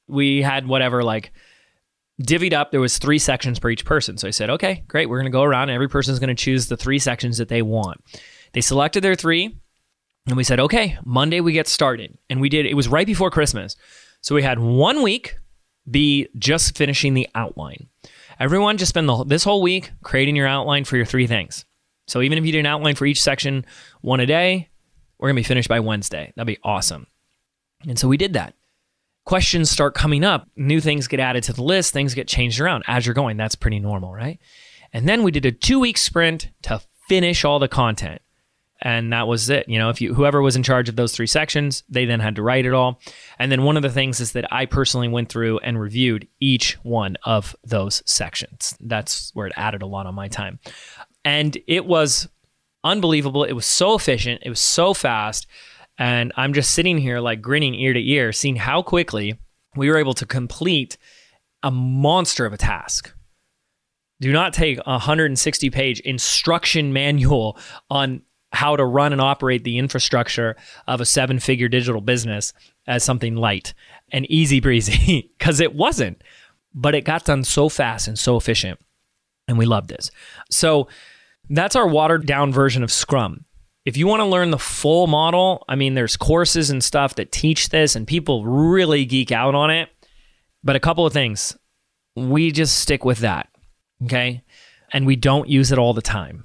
We 0.08 0.42
had 0.42 0.66
whatever, 0.66 1.02
like 1.02 1.32
divvied 2.22 2.52
up. 2.52 2.70
There 2.70 2.80
was 2.80 2.98
three 2.98 3.18
sections 3.18 3.58
per 3.58 3.70
each 3.70 3.84
person. 3.84 4.16
So 4.16 4.28
I 4.28 4.30
said, 4.30 4.50
okay, 4.50 4.84
great. 4.88 5.08
We're 5.08 5.18
going 5.18 5.30
to 5.30 5.36
go 5.36 5.42
around 5.42 5.68
and 5.68 5.74
every 5.74 5.88
person's 5.88 6.18
going 6.18 6.34
to 6.34 6.34
choose 6.34 6.66
the 6.66 6.76
three 6.76 6.98
sections 6.98 7.38
that 7.38 7.48
they 7.48 7.62
want. 7.62 8.02
They 8.52 8.60
selected 8.60 9.02
their 9.02 9.14
three 9.14 9.56
and 10.26 10.36
we 10.36 10.44
said, 10.44 10.60
okay, 10.60 10.98
Monday 11.04 11.40
we 11.40 11.52
get 11.52 11.66
started. 11.66 12.16
And 12.30 12.40
we 12.40 12.48
did, 12.48 12.66
it 12.66 12.74
was 12.74 12.88
right 12.88 13.06
before 13.06 13.30
Christmas. 13.30 13.76
So 14.20 14.34
we 14.34 14.42
had 14.42 14.58
one 14.58 15.02
week 15.02 15.36
be 15.90 16.28
just 16.38 16.76
finishing 16.76 17.14
the 17.14 17.28
outline. 17.34 17.88
Everyone 18.38 18.78
just 18.78 18.90
spend 18.90 19.08
the, 19.08 19.24
this 19.24 19.44
whole 19.44 19.62
week 19.62 19.90
creating 20.02 20.36
your 20.36 20.46
outline 20.46 20.84
for 20.84 20.96
your 20.96 21.06
three 21.06 21.26
things. 21.26 21.64
So 22.06 22.22
even 22.22 22.38
if 22.38 22.44
you 22.44 22.52
did 22.52 22.60
an 22.60 22.66
outline 22.66 22.94
for 22.94 23.06
each 23.06 23.22
section 23.22 23.64
one 24.00 24.20
a 24.20 24.26
day, 24.26 24.68
we're 25.18 25.28
going 25.28 25.36
to 25.36 25.40
be 25.40 25.48
finished 25.48 25.68
by 25.68 25.80
Wednesday. 25.80 26.32
That'd 26.36 26.46
be 26.46 26.58
awesome. 26.62 27.06
And 27.88 27.98
so 27.98 28.08
we 28.08 28.16
did 28.16 28.34
that. 28.34 28.54
Questions 29.24 29.70
start 29.70 29.94
coming 29.94 30.24
up, 30.24 30.48
new 30.56 30.80
things 30.80 31.06
get 31.08 31.20
added 31.20 31.44
to 31.44 31.52
the 31.52 31.62
list, 31.62 31.92
things 31.92 32.14
get 32.14 32.26
changed 32.26 32.60
around 32.60 32.84
as 32.86 33.06
you're 33.06 33.14
going. 33.14 33.36
That's 33.36 33.54
pretty 33.54 33.78
normal, 33.78 34.12
right? 34.12 34.40
And 34.92 35.08
then 35.08 35.22
we 35.22 35.30
did 35.30 35.46
a 35.46 35.52
two 35.52 35.78
week 35.78 35.96
sprint 35.96 36.50
to 36.62 36.80
finish 37.08 37.44
all 37.44 37.58
the 37.58 37.68
content 37.68 38.20
and 38.82 39.12
that 39.12 39.28
was 39.28 39.48
it. 39.48 39.68
You 39.68 39.78
know, 39.78 39.88
if 39.88 40.00
you 40.00 40.12
whoever 40.12 40.42
was 40.42 40.56
in 40.56 40.64
charge 40.64 40.88
of 40.88 40.96
those 40.96 41.14
three 41.14 41.26
sections, 41.26 41.84
they 41.88 42.04
then 42.04 42.20
had 42.20 42.36
to 42.36 42.42
write 42.42 42.66
it 42.66 42.74
all. 42.74 43.00
And 43.38 43.50
then 43.50 43.62
one 43.62 43.76
of 43.76 43.82
the 43.82 43.90
things 43.90 44.20
is 44.20 44.32
that 44.32 44.52
I 44.52 44.66
personally 44.66 45.08
went 45.08 45.28
through 45.28 45.60
and 45.60 45.80
reviewed 45.80 46.26
each 46.40 46.74
one 46.82 47.16
of 47.24 47.54
those 47.64 48.02
sections. 48.04 48.76
That's 48.80 49.30
where 49.34 49.46
it 49.46 49.52
added 49.56 49.82
a 49.82 49.86
lot 49.86 50.06
on 50.06 50.14
my 50.14 50.28
time. 50.28 50.58
And 51.24 51.56
it 51.68 51.86
was 51.86 52.28
unbelievable. 52.82 53.44
It 53.44 53.52
was 53.52 53.66
so 53.66 53.94
efficient, 53.94 54.42
it 54.44 54.50
was 54.50 54.60
so 54.60 54.92
fast, 54.92 55.46
and 56.02 56.32
I'm 56.36 56.52
just 56.52 56.72
sitting 56.72 56.98
here 56.98 57.20
like 57.20 57.40
grinning 57.40 57.76
ear 57.76 57.92
to 57.92 58.10
ear 58.10 58.32
seeing 58.32 58.56
how 58.56 58.82
quickly 58.82 59.38
we 59.76 59.88
were 59.88 59.98
able 59.98 60.14
to 60.14 60.26
complete 60.26 60.98
a 61.62 61.70
monster 61.70 62.44
of 62.44 62.52
a 62.52 62.56
task. 62.56 63.14
Do 64.20 64.32
not 64.32 64.52
take 64.52 64.78
a 64.78 64.98
160 64.98 65.70
page 65.70 66.00
instruction 66.00 66.92
manual 66.92 67.56
on 67.88 68.22
how 68.52 68.74
to 68.74 68.84
run 68.84 69.12
and 69.12 69.20
operate 69.20 69.62
the 69.62 69.78
infrastructure 69.78 70.56
of 70.88 71.00
a 71.00 71.04
seven 71.04 71.38
figure 71.38 71.68
digital 71.68 72.00
business 72.00 72.52
as 72.88 73.04
something 73.04 73.36
light 73.36 73.72
and 74.10 74.28
easy 74.28 74.58
breezy 74.58 75.30
because 75.38 75.60
it 75.60 75.72
wasn't. 75.72 76.20
But 76.74 76.96
it 76.96 77.04
got 77.04 77.26
done 77.26 77.44
so 77.44 77.68
fast 77.68 78.08
and 78.08 78.18
so 78.18 78.36
efficient. 78.36 78.80
And 79.46 79.56
we 79.56 79.66
loved 79.66 79.88
this. 79.88 80.10
So 80.50 80.88
that's 81.48 81.76
our 81.76 81.86
watered 81.86 82.26
down 82.26 82.52
version 82.52 82.82
of 82.82 82.90
Scrum. 82.90 83.44
If 83.84 83.96
you 83.96 84.06
want 84.06 84.20
to 84.20 84.26
learn 84.26 84.50
the 84.50 84.58
full 84.58 85.06
model, 85.06 85.64
I 85.68 85.74
mean, 85.74 85.94
there's 85.94 86.16
courses 86.16 86.70
and 86.70 86.82
stuff 86.82 87.16
that 87.16 87.32
teach 87.32 87.70
this, 87.70 87.96
and 87.96 88.06
people 88.06 88.44
really 88.44 89.04
geek 89.04 89.32
out 89.32 89.54
on 89.54 89.70
it. 89.70 89.88
But 90.62 90.76
a 90.76 90.80
couple 90.80 91.04
of 91.04 91.12
things 91.12 91.56
we 92.14 92.52
just 92.52 92.78
stick 92.78 93.04
with 93.04 93.18
that. 93.18 93.48
Okay. 94.04 94.42
And 94.92 95.06
we 95.06 95.16
don't 95.16 95.48
use 95.48 95.72
it 95.72 95.78
all 95.78 95.94
the 95.94 96.02
time. 96.02 96.44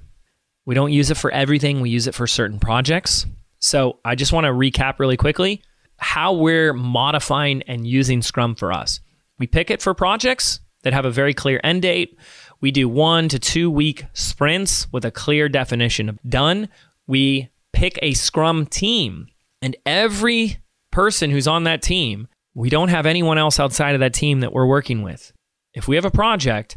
We 0.64 0.74
don't 0.74 0.92
use 0.92 1.10
it 1.10 1.16
for 1.16 1.30
everything, 1.30 1.80
we 1.80 1.90
use 1.90 2.06
it 2.06 2.14
for 2.14 2.26
certain 2.26 2.58
projects. 2.58 3.26
So 3.58 3.98
I 4.04 4.14
just 4.14 4.32
want 4.32 4.44
to 4.44 4.52
recap 4.52 4.98
really 4.98 5.16
quickly 5.16 5.62
how 5.96 6.32
we're 6.32 6.72
modifying 6.72 7.62
and 7.62 7.86
using 7.86 8.22
Scrum 8.22 8.54
for 8.54 8.72
us. 8.72 9.00
We 9.38 9.46
pick 9.46 9.70
it 9.70 9.82
for 9.82 9.94
projects 9.94 10.60
that 10.82 10.92
have 10.92 11.04
a 11.04 11.10
very 11.10 11.34
clear 11.34 11.60
end 11.64 11.82
date. 11.82 12.16
We 12.60 12.70
do 12.70 12.88
one 12.88 13.28
to 13.30 13.38
two 13.38 13.70
week 13.70 14.04
sprints 14.12 14.90
with 14.92 15.04
a 15.04 15.10
clear 15.10 15.48
definition 15.48 16.08
of 16.08 16.18
done. 16.28 16.68
We 17.08 17.50
pick 17.72 17.98
a 18.02 18.14
Scrum 18.14 18.66
team, 18.66 19.26
and 19.60 19.76
every 19.84 20.58
person 20.92 21.30
who's 21.30 21.48
on 21.48 21.64
that 21.64 21.82
team, 21.82 22.28
we 22.54 22.70
don't 22.70 22.88
have 22.88 23.06
anyone 23.06 23.38
else 23.38 23.58
outside 23.58 23.94
of 23.94 24.00
that 24.00 24.14
team 24.14 24.40
that 24.40 24.52
we're 24.52 24.66
working 24.66 25.02
with. 25.02 25.32
If 25.74 25.88
we 25.88 25.96
have 25.96 26.04
a 26.04 26.10
project, 26.10 26.76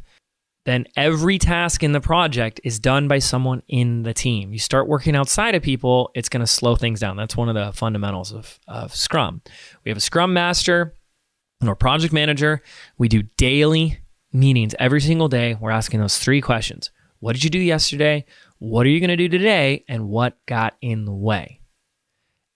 then 0.66 0.86
every 0.96 1.38
task 1.38 1.84
in 1.84 1.92
the 1.92 2.02
project 2.02 2.62
is 2.64 2.80
done 2.80 3.08
by 3.08 3.20
someone 3.20 3.64
in 3.68 4.04
the 4.04 4.14
team. 4.14 4.54
You 4.54 4.60
start 4.60 4.88
working 4.88 5.16
outside 5.16 5.56
of 5.56 5.64
people, 5.64 6.12
it's 6.14 6.30
going 6.30 6.42
to 6.42 6.48
slow 6.48 6.76
things 6.76 7.00
down. 7.00 7.18
That's 7.18 7.36
one 7.36 7.50
of 7.50 7.56
the 7.56 7.74
fundamentals 7.74 8.32
of, 8.32 8.60
of 8.68 8.96
Scrum. 8.96 9.42
We 9.84 9.90
have 9.90 9.98
a 9.98 10.02
Scrum 10.02 10.34
Master 10.34 10.94
and 11.60 11.70
our 11.70 11.76
project 11.76 12.14
manager. 12.14 12.62
We 12.98 13.08
do 13.08 13.24
daily 13.38 14.00
meetings 14.32 14.76
every 14.80 15.02
single 15.02 15.28
day. 15.28 15.58
We're 15.60 15.72
asking 15.72 16.00
those 16.00 16.20
three 16.20 16.42
questions 16.42 16.92
What 17.20 17.34
did 17.34 17.44
you 17.44 17.50
do 17.50 17.60
yesterday? 17.60 18.26
What 18.62 18.86
are 18.86 18.90
you 18.90 19.00
going 19.00 19.10
to 19.10 19.16
do 19.16 19.28
today? 19.28 19.86
And 19.88 20.08
what 20.08 20.38
got 20.46 20.76
in 20.82 21.06
the 21.06 21.12
way? 21.12 21.62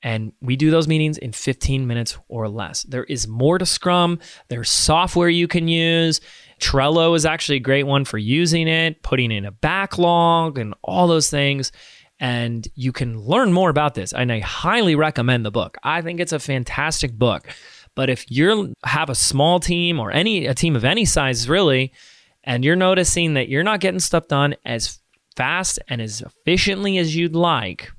And 0.04 0.34
we 0.40 0.56
do 0.56 0.70
those 0.70 0.88
meetings 0.88 1.18
in 1.18 1.32
15 1.32 1.88
minutes 1.88 2.16
or 2.28 2.48
less. 2.48 2.84
There 2.84 3.06
is 3.06 3.28
more 3.28 3.58
to 3.58 3.66
Scrum. 3.66 4.20
There's 4.48 4.70
software 4.70 5.30
you 5.30 5.48
can 5.48 5.68
use. 5.68 6.22
Trello 6.62 7.16
is 7.16 7.26
actually 7.26 7.56
a 7.56 7.62
great 7.62 7.88
one 7.88 8.06
for 8.06 8.20
using 8.20 8.68
it, 8.68 9.02
putting 9.02 9.32
in 9.32 9.46
a 9.46 9.52
backlog 9.52 10.60
and 10.60 10.76
all 10.84 11.08
those 11.08 11.32
things. 11.32 11.72
And 12.20 12.68
you 12.76 12.92
can 12.92 13.20
learn 13.20 13.52
more 13.52 13.72
about 13.72 13.96
this. 13.96 14.14
And 14.14 14.32
I 14.32 14.42
highly 14.42 14.94
recommend 14.94 15.44
the 15.44 15.50
book. 15.50 15.76
I 15.82 16.04
think 16.04 16.20
it's 16.20 16.34
a 16.34 16.40
fantastic 16.40 17.18
book. 17.18 17.48
But 17.96 18.12
if 18.12 18.30
you 18.30 18.76
have 18.84 19.10
a 19.10 19.16
small 19.16 19.60
team 19.60 20.00
or 20.00 20.12
any 20.12 20.46
a 20.46 20.54
team 20.54 20.76
of 20.76 20.86
any 20.86 21.06
size 21.06 21.50
really, 21.50 21.94
and 22.44 22.64
you're 22.64 22.76
noticing 22.76 23.34
that 23.34 23.50
you're 23.50 23.64
not 23.64 23.80
getting 23.80 24.00
stuff 24.00 24.28
done 24.28 24.56
as 24.64 25.00
fast 25.36 25.80
and 25.88 26.02
as 26.02 26.22
efficiently 26.22 26.98
as 26.98 27.16
you'd 27.16 27.36
like, 27.36 27.92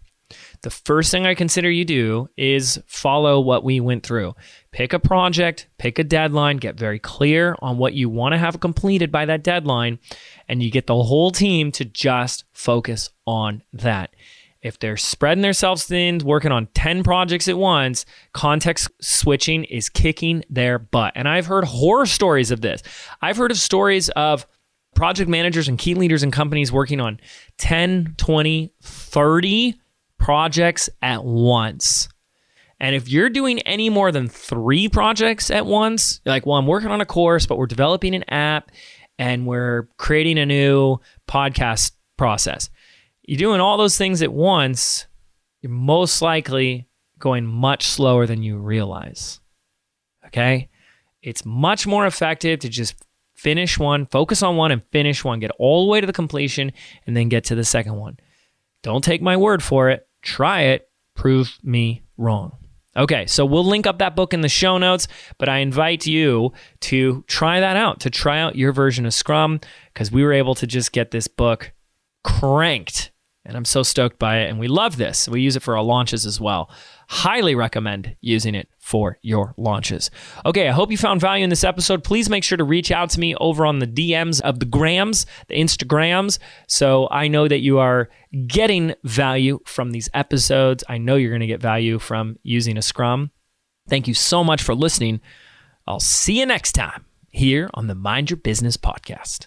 the 0.62 0.70
first 0.70 1.10
thing 1.10 1.26
I 1.26 1.34
consider 1.34 1.70
you 1.70 1.84
do 1.84 2.28
is 2.36 2.82
follow 2.86 3.40
what 3.40 3.62
we 3.62 3.78
went 3.78 4.04
through. 4.04 4.34
Pick 4.72 4.92
a 4.92 4.98
project, 4.98 5.68
pick 5.78 5.98
a 5.98 6.04
deadline, 6.04 6.56
get 6.56 6.76
very 6.76 6.98
clear 6.98 7.56
on 7.60 7.78
what 7.78 7.94
you 7.94 8.08
want 8.08 8.32
to 8.32 8.38
have 8.38 8.60
completed 8.60 9.12
by 9.12 9.26
that 9.26 9.44
deadline, 9.44 9.98
and 10.48 10.62
you 10.62 10.70
get 10.70 10.86
the 10.86 11.02
whole 11.02 11.30
team 11.30 11.70
to 11.72 11.84
just 11.84 12.44
focus 12.52 13.10
on 13.26 13.62
that. 13.72 14.14
If 14.62 14.80
they're 14.80 14.96
spreading 14.96 15.42
themselves 15.42 15.84
thin, 15.84 16.18
working 16.18 16.50
on 16.50 16.66
10 16.74 17.04
projects 17.04 17.46
at 17.46 17.56
once, 17.56 18.04
context 18.32 18.88
switching 19.00 19.62
is 19.64 19.88
kicking 19.88 20.42
their 20.50 20.80
butt. 20.80 21.12
And 21.14 21.28
I've 21.28 21.46
heard 21.46 21.64
horror 21.64 22.06
stories 22.06 22.50
of 22.50 22.62
this. 22.62 22.82
I've 23.22 23.36
heard 23.36 23.52
of 23.52 23.58
stories 23.58 24.08
of 24.10 24.44
project 24.96 25.30
managers 25.30 25.68
and 25.68 25.78
key 25.78 25.94
leaders 25.94 26.24
in 26.24 26.32
companies 26.32 26.72
working 26.72 27.00
on 27.00 27.20
10, 27.58 28.14
20, 28.16 28.72
30 28.82 29.80
projects 30.18 30.88
at 31.02 31.22
once. 31.24 32.08
And 32.80 32.96
if 32.96 33.08
you're 33.08 33.30
doing 33.30 33.60
any 33.60 33.88
more 33.88 34.10
than 34.10 34.28
three 34.28 34.88
projects 34.88 35.50
at 35.50 35.66
once, 35.66 36.20
like, 36.26 36.44
well, 36.44 36.56
I'm 36.56 36.66
working 36.66 36.90
on 36.90 37.00
a 37.00 37.06
course, 37.06 37.46
but 37.46 37.58
we're 37.58 37.66
developing 37.66 38.14
an 38.14 38.24
app 38.28 38.70
and 39.18 39.46
we're 39.46 39.88
creating 39.96 40.38
a 40.38 40.46
new 40.46 40.98
podcast 41.28 41.92
process. 42.16 42.68
You're 43.22 43.38
doing 43.38 43.60
all 43.60 43.78
those 43.78 43.96
things 43.96 44.22
at 44.22 44.32
once, 44.32 45.06
you're 45.62 45.72
most 45.72 46.20
likely 46.20 46.88
going 47.18 47.46
much 47.46 47.86
slower 47.86 48.26
than 48.26 48.42
you 48.42 48.58
realize. 48.58 49.40
Okay? 50.26 50.68
It's 51.22 51.44
much 51.44 51.86
more 51.86 52.06
effective 52.06 52.60
to 52.60 52.68
just 52.68 52.94
finish 53.46 53.78
one, 53.78 54.06
focus 54.06 54.42
on 54.42 54.56
one, 54.56 54.72
and 54.72 54.82
finish 54.90 55.22
one, 55.22 55.38
get 55.38 55.52
all 55.56 55.86
the 55.86 55.90
way 55.92 56.00
to 56.00 56.06
the 56.06 56.12
completion, 56.12 56.72
and 57.06 57.16
then 57.16 57.28
get 57.28 57.44
to 57.44 57.54
the 57.54 57.62
second 57.62 57.94
one. 57.94 58.18
Don't 58.82 59.04
take 59.04 59.22
my 59.22 59.36
word 59.36 59.62
for 59.62 59.88
it. 59.88 60.08
Try 60.20 60.62
it. 60.62 60.90
Prove 61.14 61.56
me 61.62 62.02
wrong. 62.16 62.56
Okay, 62.96 63.24
so 63.26 63.44
we'll 63.46 63.64
link 63.64 63.86
up 63.86 64.00
that 64.00 64.16
book 64.16 64.34
in 64.34 64.40
the 64.40 64.48
show 64.48 64.78
notes, 64.78 65.06
but 65.38 65.48
I 65.48 65.58
invite 65.58 66.06
you 66.06 66.54
to 66.80 67.22
try 67.28 67.60
that 67.60 67.76
out, 67.76 68.00
to 68.00 68.10
try 68.10 68.40
out 68.40 68.56
your 68.56 68.72
version 68.72 69.06
of 69.06 69.14
Scrum, 69.14 69.60
because 69.94 70.10
we 70.10 70.24
were 70.24 70.32
able 70.32 70.56
to 70.56 70.66
just 70.66 70.90
get 70.90 71.12
this 71.12 71.28
book 71.28 71.70
cranked. 72.24 73.12
And 73.46 73.56
I'm 73.56 73.64
so 73.64 73.82
stoked 73.82 74.18
by 74.18 74.38
it. 74.38 74.50
And 74.50 74.58
we 74.58 74.66
love 74.66 74.96
this. 74.96 75.28
We 75.28 75.40
use 75.40 75.54
it 75.54 75.62
for 75.62 75.76
our 75.76 75.82
launches 75.82 76.26
as 76.26 76.40
well. 76.40 76.68
Highly 77.08 77.54
recommend 77.54 78.16
using 78.20 78.56
it 78.56 78.68
for 78.78 79.18
your 79.22 79.54
launches. 79.56 80.10
Okay, 80.44 80.68
I 80.68 80.72
hope 80.72 80.90
you 80.90 80.96
found 80.96 81.20
value 81.20 81.44
in 81.44 81.50
this 81.50 81.62
episode. 81.62 82.02
Please 82.02 82.28
make 82.28 82.42
sure 82.42 82.58
to 82.58 82.64
reach 82.64 82.90
out 82.90 83.10
to 83.10 83.20
me 83.20 83.36
over 83.36 83.64
on 83.64 83.78
the 83.78 83.86
DMs 83.86 84.40
of 84.40 84.58
the 84.58 84.66
Grams, 84.66 85.26
the 85.46 85.54
Instagrams, 85.54 86.38
so 86.66 87.08
I 87.10 87.28
know 87.28 87.46
that 87.46 87.60
you 87.60 87.78
are 87.78 88.08
getting 88.48 88.94
value 89.04 89.60
from 89.64 89.92
these 89.92 90.08
episodes. 90.12 90.82
I 90.88 90.98
know 90.98 91.14
you're 91.14 91.30
going 91.30 91.40
to 91.40 91.46
get 91.46 91.60
value 91.60 92.00
from 92.00 92.38
using 92.42 92.76
a 92.76 92.82
Scrum. 92.82 93.30
Thank 93.88 94.08
you 94.08 94.14
so 94.14 94.42
much 94.42 94.62
for 94.62 94.74
listening. 94.74 95.20
I'll 95.86 96.00
see 96.00 96.40
you 96.40 96.46
next 96.46 96.72
time 96.72 97.04
here 97.30 97.70
on 97.74 97.86
the 97.86 97.94
Mind 97.94 98.30
Your 98.30 98.38
Business 98.38 98.76
podcast. 98.76 99.46